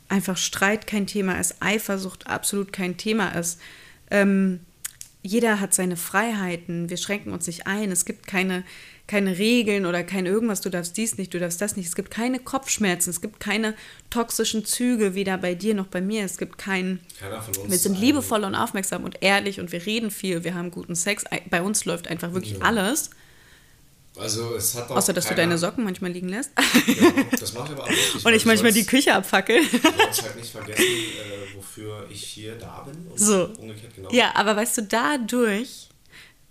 [0.10, 3.62] einfach Streit kein Thema ist, Eifersucht absolut kein Thema ist,
[4.12, 4.60] ähm,
[5.22, 8.64] jeder hat seine Freiheiten, wir schränken uns nicht ein, es gibt keine,
[9.08, 12.12] keine Regeln oder kein irgendwas, du darfst dies nicht, du darfst das nicht, es gibt
[12.12, 13.74] keine Kopfschmerzen, es gibt keine
[14.10, 17.00] toxischen Züge, weder bei dir noch bei mir, es gibt keinen,
[17.68, 21.24] wir sind liebevoll und aufmerksam und ehrlich und wir reden viel, wir haben guten Sex,
[21.50, 22.66] bei uns läuft einfach wirklich Ja.
[22.66, 23.12] alles,
[24.20, 26.52] Also es hat auch außer dass du deine Socken manchmal liegen lässt
[26.86, 28.26] Genau, das mache ich aber auch wirklich.
[28.26, 29.62] und ich manchmal die Küche abfackel.
[29.72, 33.46] Du sollst halt nicht vergessen, äh, wofür ich hier da bin So.
[33.60, 34.10] umgekehrt genau.
[34.12, 35.88] Ja, aber weißt du, dadurch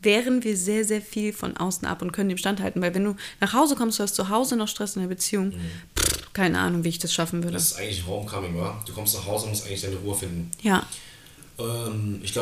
[0.00, 2.80] wehren wir sehr, sehr viel von außen ab und können dem standhalten.
[2.80, 5.52] Weil wenn du nach Hause kommst, du hast zu Hause noch Stress in der Beziehung,
[5.98, 7.50] pff, keine Ahnung, wie ich das schaffen würde.
[7.50, 7.54] Mhm.
[7.54, 8.80] Das ist eigentlich Homecoming, wa?
[8.86, 10.50] Du kommst nach Hause und musst eigentlich deine Ruhe finden.
[10.62, 10.86] ja,
[11.58, 12.32] Ähm, ich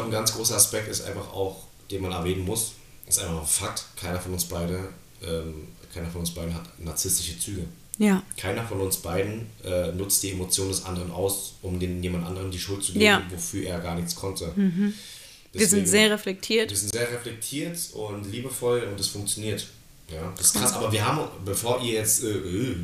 [5.23, 7.63] ähm, keiner von uns beiden hat narzisstische Züge.
[7.99, 12.27] ja, Keiner von uns beiden äh, nutzt die Emotionen des anderen aus, um den jemand
[12.27, 13.23] anderem die Schuld zu geben, Ja.
[13.31, 14.53] wofür er gar nichts konnte.
[15.53, 16.71] wir sind sehr reflektiert.
[16.71, 19.67] Wir sind sehr reflektiert und liebevoll und es funktioniert.
[20.13, 20.73] Ja, das ist krass.
[20.75, 22.77] Aber wir haben, bevor ihr jetzt äh, äh,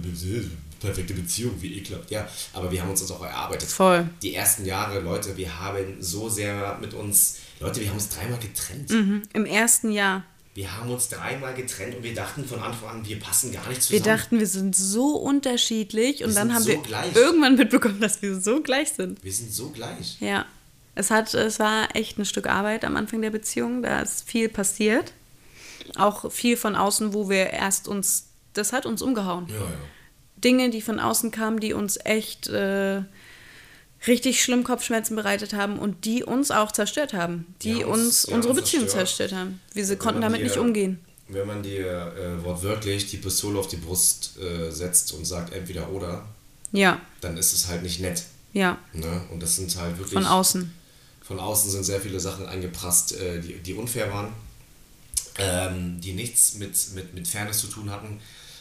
[0.80, 3.68] perfekte Beziehung, wie ekelhaft, ja, aber wir haben uns das auch erarbeitet.
[3.68, 4.08] Voll.
[4.22, 8.38] Die ersten Jahre, Leute, wir haben so sehr mit uns, Leute, wir haben uns dreimal
[8.40, 8.90] getrennt.
[8.90, 9.22] Mhm.
[9.34, 10.24] Im ersten Jahr.
[10.54, 13.90] Wir haben uns dreimal getrennt und wir dachten von Anfang an, wir passen gar nicht
[13.90, 14.18] Wir zusammen.
[14.18, 17.16] dachten, wir sind so unterschiedlich und Wir dann sind haben so wir gleich.
[17.16, 19.22] irgendwann mitbekommen, dass wir so gleich sind.
[19.24, 20.18] wir sind so gleich.
[20.20, 20.44] Ja.
[20.94, 23.82] Es, hat, es war echt ein Stück Arbeit am Anfang der Beziehung.
[23.82, 25.14] Da ist viel passiert.
[25.96, 28.26] Auch viel von außen, wo wir erst uns.
[28.52, 29.46] Das hat uns umgehauen.
[29.48, 29.64] Ja, ja.
[30.36, 33.00] Dinge, die von außen kamen, die uns echt äh,
[34.06, 37.54] richtig schlimm Kopfschmerzen bereitet haben und die uns auch zerstört haben.
[37.62, 39.30] Die Ja, uns, uns- ja, unsere uns Beziehung zerstört.
[39.30, 39.60] zerstört haben.
[39.74, 40.98] Wir Wenn konnten damit die, nicht äh, umgehen.
[41.28, 45.90] Wenn man dir äh, wortwörtlich die Pistole auf die Brust äh, setzt und sagt entweder
[45.90, 46.26] oder,
[46.72, 48.24] Ja, dann ist es halt nicht nett.
[48.52, 49.22] ja, Ne?
[49.30, 50.14] Und das sind halt wirklich.
[50.14, 50.72] von außen.
[51.22, 54.32] Von außen sind sehr viele Sachen eingeprasst, äh, die, die unfair waren,
[55.38, 58.20] ähm, die nichts mit, mit, mit Fairness zu tun hatten.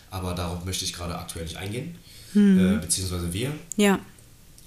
[0.10, 1.98] Aber darauf möchte ich gerade aktuell nicht eingehen.
[2.34, 2.76] Hm.
[2.78, 3.52] Äh, beziehungsweise wir.
[3.78, 4.00] Ja,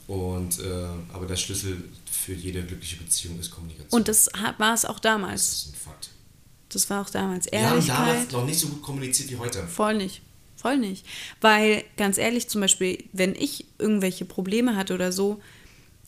[0.06, 3.98] Und, äh, aber der Schlüssel für jede glückliche Beziehung ist Kommunikation.
[3.98, 4.28] Und das
[4.58, 5.40] war es auch damals.
[5.40, 6.10] das ist ein Fakt.
[6.68, 7.50] Das war auch damals.
[7.50, 7.98] Wir haben Ehrlichkeit.
[7.98, 9.66] damals noch nicht so gut kommuniziert wie heute.
[9.66, 10.22] Voll nicht.
[10.56, 11.06] Voll nicht.
[11.40, 15.40] Weil, ganz ehrlich, zum Beispiel, wenn ich irgendwelche Probleme hatte oder so,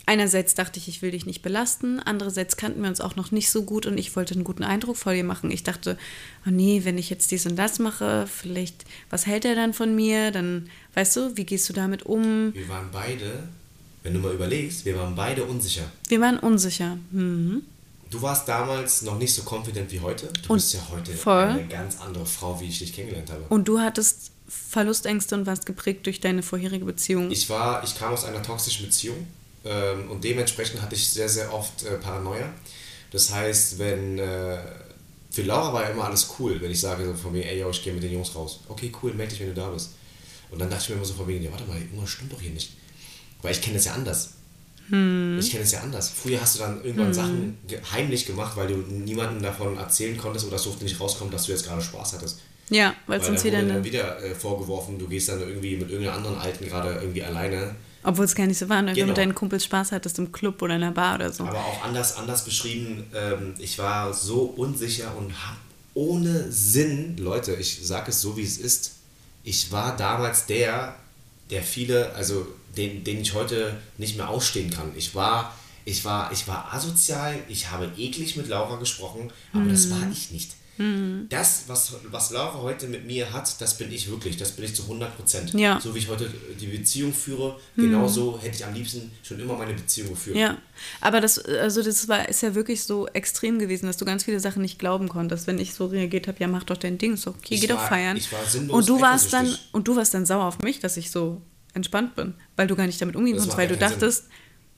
[0.07, 3.51] einerseits dachte ich, ich will dich nicht belasten, andererseits kannten wir uns auch noch nicht
[3.51, 5.51] so gut und ich wollte einen guten Eindruck vor dir machen.
[5.51, 5.99] Ich dachte,
[6.47, 9.95] oh nee, wenn ich jetzt dies und das mache, vielleicht, was hält er dann von
[9.95, 10.31] mir?
[10.31, 12.55] Dann, weißt du, wie gehst du damit um?
[12.55, 13.49] Wir waren beide,
[14.07, 15.83] wenn du mal überlegst, wir waren beide unsicher.
[16.07, 16.97] Wir waren unsicher.
[17.11, 17.63] Mhm.
[18.09, 20.29] Du warst damals noch nicht so confident wie heute.
[20.47, 21.43] Du Und bist ja heute voll.
[21.43, 23.43] eine ganz andere Frau, wie ich dich kennengelernt habe.
[23.49, 27.33] Und du hattest Verlustängste und warst geprägt durch deine vorherige Beziehung.
[27.33, 29.27] Ich war, ich kam aus einer toxischen Beziehung
[29.65, 32.49] ähm, und dementsprechend hatte ich sehr, sehr oft äh, Paranoia.
[33.11, 34.59] Das heißt, wenn äh,
[35.33, 37.71] für Laura war ja immer alles cool, wenn ich sage so von mir, ey, yo,
[37.71, 38.61] ich gehe mit den Jungs raus.
[38.69, 39.91] Okay, cool, melde dich, wenn du da bist.
[40.53, 42.41] Und dann dachte ich mir immer so von wegen, ja, warte mal, irgendwas stimmt doch
[42.41, 42.76] hier nicht.
[43.43, 44.31] Weil ich kenne das ja anders.
[44.89, 46.11] Ich kenne es ja anders.
[46.11, 50.47] Früher hast du dann irgendwann Sachen ge- heimlich gemacht, weil du niemandem davon erzählen konntest
[50.47, 52.39] oder es durfte nicht rauskommen, dass du jetzt gerade Spaß hattest.
[52.71, 55.77] ja, weil es Weil uns dann wieder dann wieder äh, vorgeworfen, du gehst dann irgendwie
[55.77, 57.75] mit irgendeiner anderen Alten gerade irgendwie alleine.
[58.05, 58.89] Obwohl es gar nicht so war, ne?
[58.89, 59.09] wenn du Genau.
[59.09, 61.43] mit deinen Kumpels Spaß hattest im Club oder in der Bar oder so.
[61.43, 65.57] Aber auch anders, anders beschrieben, ähm, ich war so unsicher und hab
[65.95, 68.93] ohne Sinn, Leute, ich sage es so wie es ist,
[69.43, 70.95] ich war damals der,
[71.51, 72.47] der viele, also
[72.77, 74.93] den, den ich heute nicht mehr ausstehen kann.
[74.97, 75.55] Ich war,
[75.85, 80.31] ich war, ich war asozial, ich habe eklig mit Laura gesprochen, aber das war ich
[80.31, 80.53] nicht.
[81.31, 84.75] Das, was, was Laura heute mit mir hat, das bin ich wirklich, das bin ich
[84.75, 85.55] zu 100 Prozent.
[85.55, 85.81] Ja.
[85.81, 89.73] So wie ich heute die Beziehung führe, genauso hätte ich am liebsten schon immer meine
[89.73, 90.37] Beziehung geführt.
[90.37, 90.59] Ja,
[91.01, 94.39] aber das, also das war, ist ja wirklich so extrem gewesen, dass du ganz viele
[94.39, 95.47] Sachen nicht glauben konntest.
[95.47, 97.69] Wenn ich so reagiert habe, ja, mach doch dein Ding, ist doch okay, Ich geh
[97.69, 98.19] doch war- feiern.
[98.19, 100.99] ich war sinnlos und du warst dann und du warst dann sauer auf mich, dass
[100.99, 101.41] ich so
[101.77, 104.25] entspannt bin, weil du gar nicht damit umgehen konntest, weil du dachtest,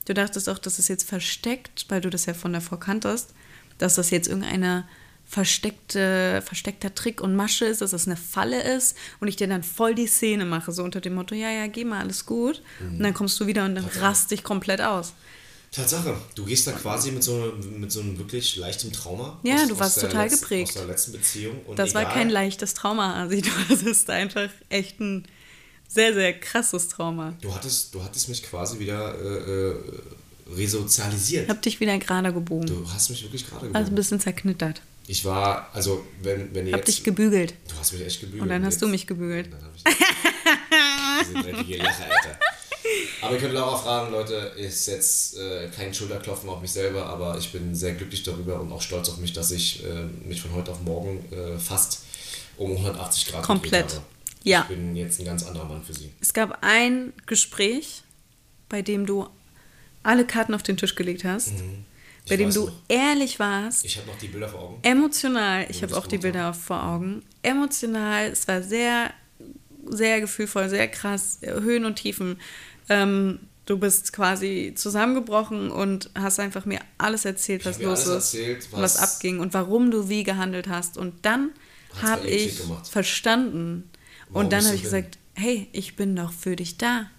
[0.05, 3.33] du dachtest auch, das ist jetzt versteckt, weil du das ja von davor kanntest,
[3.79, 4.85] dass das jetzt irgendeine
[5.25, 9.63] versteckte, versteckter Trick und Masche ist, dass das eine Falle ist und ich dir dann
[9.63, 12.61] voll die Szene mache, so unter dem Motto, ja, ja, geh mal, alles gut.
[12.79, 12.97] Mhm.
[12.97, 15.13] Und dann kommst du wieder und dann rast dich komplett aus.
[15.71, 19.39] Tatsache, du gehst da quasi mit so, mit so einem wirklich leichtem Trauma.
[19.43, 20.69] Ja, du warst total letz- geprägt.
[20.69, 21.61] Aus der letzten Beziehung.
[21.67, 23.43] Und Das war egal, kein leichtes Trauma, Asi.
[23.43, 25.27] Du hattest einfach echt ein
[25.89, 27.33] sehr, sehr krasses Trauma.
[27.41, 29.75] Du hattest, du hattest mich quasi wieder äh, äh,
[30.55, 31.43] resozialisiert.
[31.45, 32.67] Ich hab dich wieder gerade gebogen.
[32.67, 33.87] Du hast mich wirklich gerade Also gebogen.
[33.87, 34.81] ein bisschen zerknittert.
[35.07, 36.89] Ich war, also wenn, wenn ihr Hab jetzt...
[36.89, 37.55] dich gebügelt.
[37.67, 38.43] du hast mich echt gebügelt.
[38.43, 39.49] Und dann hast jetzt, du mich gebügelt.
[39.51, 39.83] Dann hab ich
[41.27, 42.39] diese dreckige Lache, Alter.
[43.21, 47.37] Aber ihr könnt Laura fragen, Leute, ist jetzt äh, kein Schulterklopfen auf mich selber, aber
[47.37, 50.53] ich bin sehr glücklich darüber und auch stolz auf mich, dass ich äh, mich von
[50.53, 52.03] heute auf morgen äh, fast
[52.57, 53.93] um 180 Grad Komplett.
[53.95, 54.03] habe.
[54.43, 54.61] Ja.
[54.69, 56.11] Ich bin jetzt ein ganz anderer Mann für sie.
[56.21, 58.03] Es gab ein Gespräch,
[58.69, 59.27] bei dem du
[60.03, 61.85] alle Karten auf den Tisch gelegt hast, Mhm.
[62.27, 62.71] Bei dem du noch.
[62.89, 64.79] ehrlich warst, Ich habe noch die Bilder vor Augen.
[64.83, 69.11] emotional, ich habe auch die Bilder vor Augen, emotional, es war sehr,
[69.87, 72.39] sehr gefühlvoll, sehr krass, Höhen und Tiefen.
[72.87, 78.67] Ähm, du bist quasi zusammengebrochen und hast einfach mir alles erzählt, was los ist, erzählt,
[78.71, 80.97] was, was- abging und warum du wie gehandelt hast.
[80.97, 81.49] Und dann
[82.01, 82.61] habe ich
[82.91, 83.89] verstanden.
[84.29, 87.09] Warum und dann habe ich gesagt, hey, ich bin doch für dich da.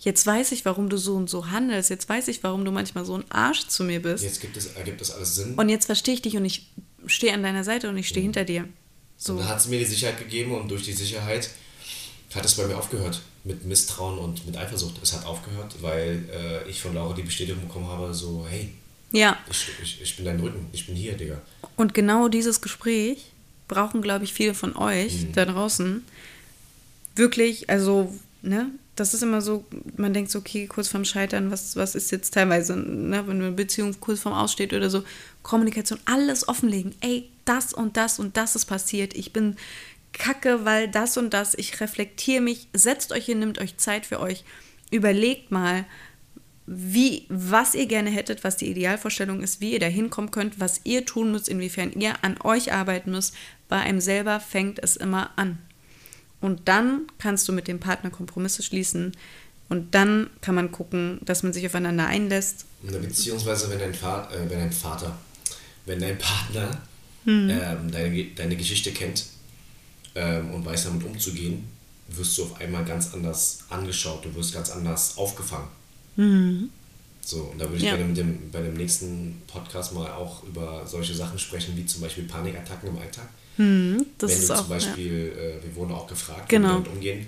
[0.00, 1.90] Jetzt weiß ich, warum du so und so handelst.
[1.90, 4.22] Jetzt weiß ich, warum du manchmal so ein Arsch zu mir bist.
[4.22, 5.54] Jetzt gibt es, ergibt das alles Sinn.
[5.54, 6.70] Und jetzt verstehe ich dich und ich
[7.06, 8.10] stehe an deiner Seite und ich Mhm.
[8.10, 8.62] stehe hinter dir.
[8.62, 8.70] Und
[9.16, 9.36] So.
[9.38, 11.50] dann hat es mir die Sicherheit gegeben und durch die Sicherheit
[12.34, 14.96] hat es bei mir aufgehört mit Misstrauen und mit Eifersucht.
[15.02, 18.70] Es hat aufgehört, weil äh, ich von Laura die Bestätigung bekommen habe, so, hey,
[19.10, 19.36] Ja.
[19.50, 21.40] ich, ich, ich bin dein Rücken, ich bin hier, Digga.
[21.76, 23.32] Und genau dieses Gespräch
[23.66, 25.32] brauchen, glaube ich, viele von euch Mhm.
[25.32, 26.04] da draußen.
[27.18, 28.70] Wirklich, also, ne?
[28.94, 29.64] Das ist immer so,
[29.96, 33.52] man denkt so, okay, kurz vorm Scheitern, was, was ist jetzt teilweise, ne, wenn eine
[33.52, 35.04] Beziehung kurz vorm Aussteht oder so,
[35.42, 36.94] Kommunikation, alles offenlegen.
[37.00, 39.14] Ey, das und das und das ist passiert.
[39.14, 39.56] Ich bin
[40.12, 44.20] kacke, weil das und das, ich reflektiere mich, setzt euch hin, nimmt euch Zeit für
[44.20, 44.44] euch,
[44.90, 45.84] überlegt mal,
[46.66, 50.80] wie, was ihr gerne hättet, was die Idealvorstellung ist, wie ihr da hinkommen könnt, was
[50.84, 53.34] ihr tun müsst, inwiefern ihr an euch arbeiten müsst.
[53.68, 55.58] Bei einem selber fängt es immer an.
[56.40, 59.12] Und dann kannst du mit dem Partner Kompromisse schließen
[59.68, 62.64] und dann kann man gucken, dass man sich aufeinander einlässt.
[62.82, 65.16] Beziehungsweise, wenn dein, Vater, äh, wenn dein Vater,
[65.86, 66.80] wenn dein Partner
[67.24, 67.50] Hm.
[67.50, 69.26] ähm, deine, deine Geschichte kennt
[70.14, 71.64] ähm, und weiß damit umzugehen,
[72.08, 75.68] wirst du auf einmal ganz anders angeschaut, du wirst ganz anders aufgefangen.
[77.20, 77.96] So, und da würde ich Ja.
[77.96, 82.00] gerne mit dem, bei dem nächsten Podcast mal auch über solche Sachen sprechen, wie zum
[82.00, 83.28] Beispiel Panikattacken im Alltag.
[83.58, 84.58] Hm, das Wenn ist du auch.
[84.60, 86.68] zum Beispiel, äh, wir wurden auch gefragt, Genau.
[86.68, 87.26] wie wir damit umgehen,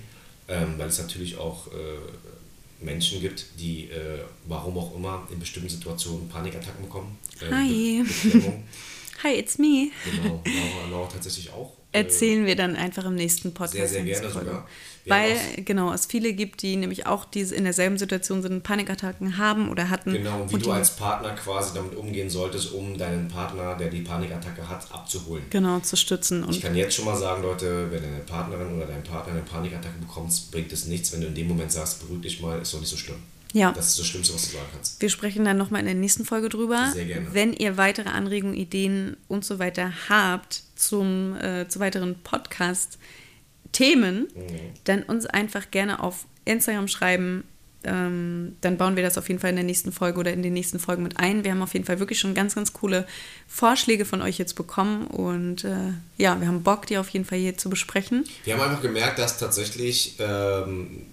[0.49, 5.69] ähm, weil es natürlich auch äh, Menschen gibt, die, äh, warum auch immer, in bestimmten
[5.69, 7.19] Situationen Panikattacken bekommen.
[7.41, 8.05] Äh, Hi.
[8.33, 8.53] Be
[9.23, 9.91] Hi, it's me.
[10.05, 11.75] Genau, Laura, Laura tatsächlich auch.
[11.93, 13.93] Erzählen wir dann einfach im nächsten Podcast.
[13.93, 14.67] Sehr, sehr gerne sogar.
[15.07, 19.39] Weil, haben genau, es viele gibt, die nämlich auch diese in derselben Situation sind, Panikattacken
[19.39, 20.13] haben oder hatten.
[20.13, 24.03] Genau, wie und du als Partner quasi damit umgehen solltest, um deinen Partner, der die
[24.03, 25.45] Panikattacke hat, abzuholen.
[25.51, 26.45] Genau, zu stützen.
[26.51, 29.43] Ich Und kann jetzt schon mal sagen, Leute, wenn deine Partnerin oder dein Partner eine
[29.43, 32.75] Panikattacke bekommst, bringt es nichts, wenn du in dem Moment sagst, beruhig dich mal, ist
[32.75, 33.17] doch nicht so schlimm.
[33.53, 33.73] ja.
[33.73, 35.01] Das ist das Schlimmste, was du sagen kannst.
[35.01, 36.91] Wir sprechen dann nochmal in der nächsten Folge drüber.
[36.93, 37.27] Sehr gerne.
[37.33, 43.20] Wenn ihr weitere Anregungen, Ideen und so weiter habt zum, äh, zu weiteren Podcast-Themen,
[44.35, 44.57] Mhm.
[44.85, 47.45] dann uns einfach gerne auf Instagram schreiben.
[47.83, 50.53] Ähm, dann bauen wir das auf jeden Fall in der nächsten Folge oder in den
[50.53, 51.45] nächsten Folgen mit ein.
[51.45, 53.07] Wir haben auf jeden Fall wirklich schon ganz, ganz coole
[53.49, 57.39] Vorschläge von euch jetzt bekommen und äh, ja, wir haben Bock, die auf jeden Fall
[57.39, 58.27] hier zu besprechen.
[58.45, 61.07] Wir haben einfach gemerkt, dass tatsächlich, ähm,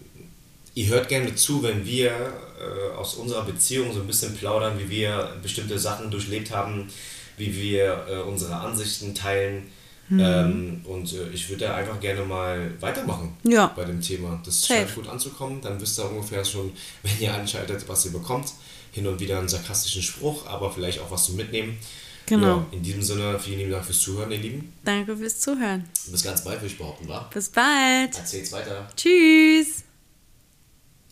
[0.76, 4.90] ihr hört gerne zu, wenn wir äh, aus unserer Beziehung so ein bisschen plaudern, wie
[4.90, 6.90] wir bestimmte Sachen durchlebt haben,
[7.38, 9.68] wie wir äh, unsere Ansichten teilen.
[10.10, 10.20] Mhm.
[10.20, 13.68] Ähm, und äh, ich würde da einfach gerne mal weitermachen Ja.
[13.76, 14.42] bei dem Thema.
[14.46, 14.80] Das Safe.
[14.82, 15.60] scheint gut anzukommen.
[15.62, 16.72] Dann wisst ihr ungefähr schon,
[17.04, 18.54] wenn ihr anschaltet, was ihr bekommt.
[18.94, 21.78] Hin und wieder einen sarkastischen Spruch, aber vielleicht auch was zum Mitnehmen.
[22.26, 22.58] Genau.
[22.58, 24.74] Ja, in diesem Sinne, vielen lieben Dank fürs Zuhören, ihr Lieben.
[24.84, 25.88] Danke fürs Zuhören.
[26.12, 27.30] Bis ganz bald, würde ich behaupten, wa?
[27.34, 28.18] Bis bald.
[28.18, 28.88] Erzählt's weiter.
[28.96, 29.87] Tschüss.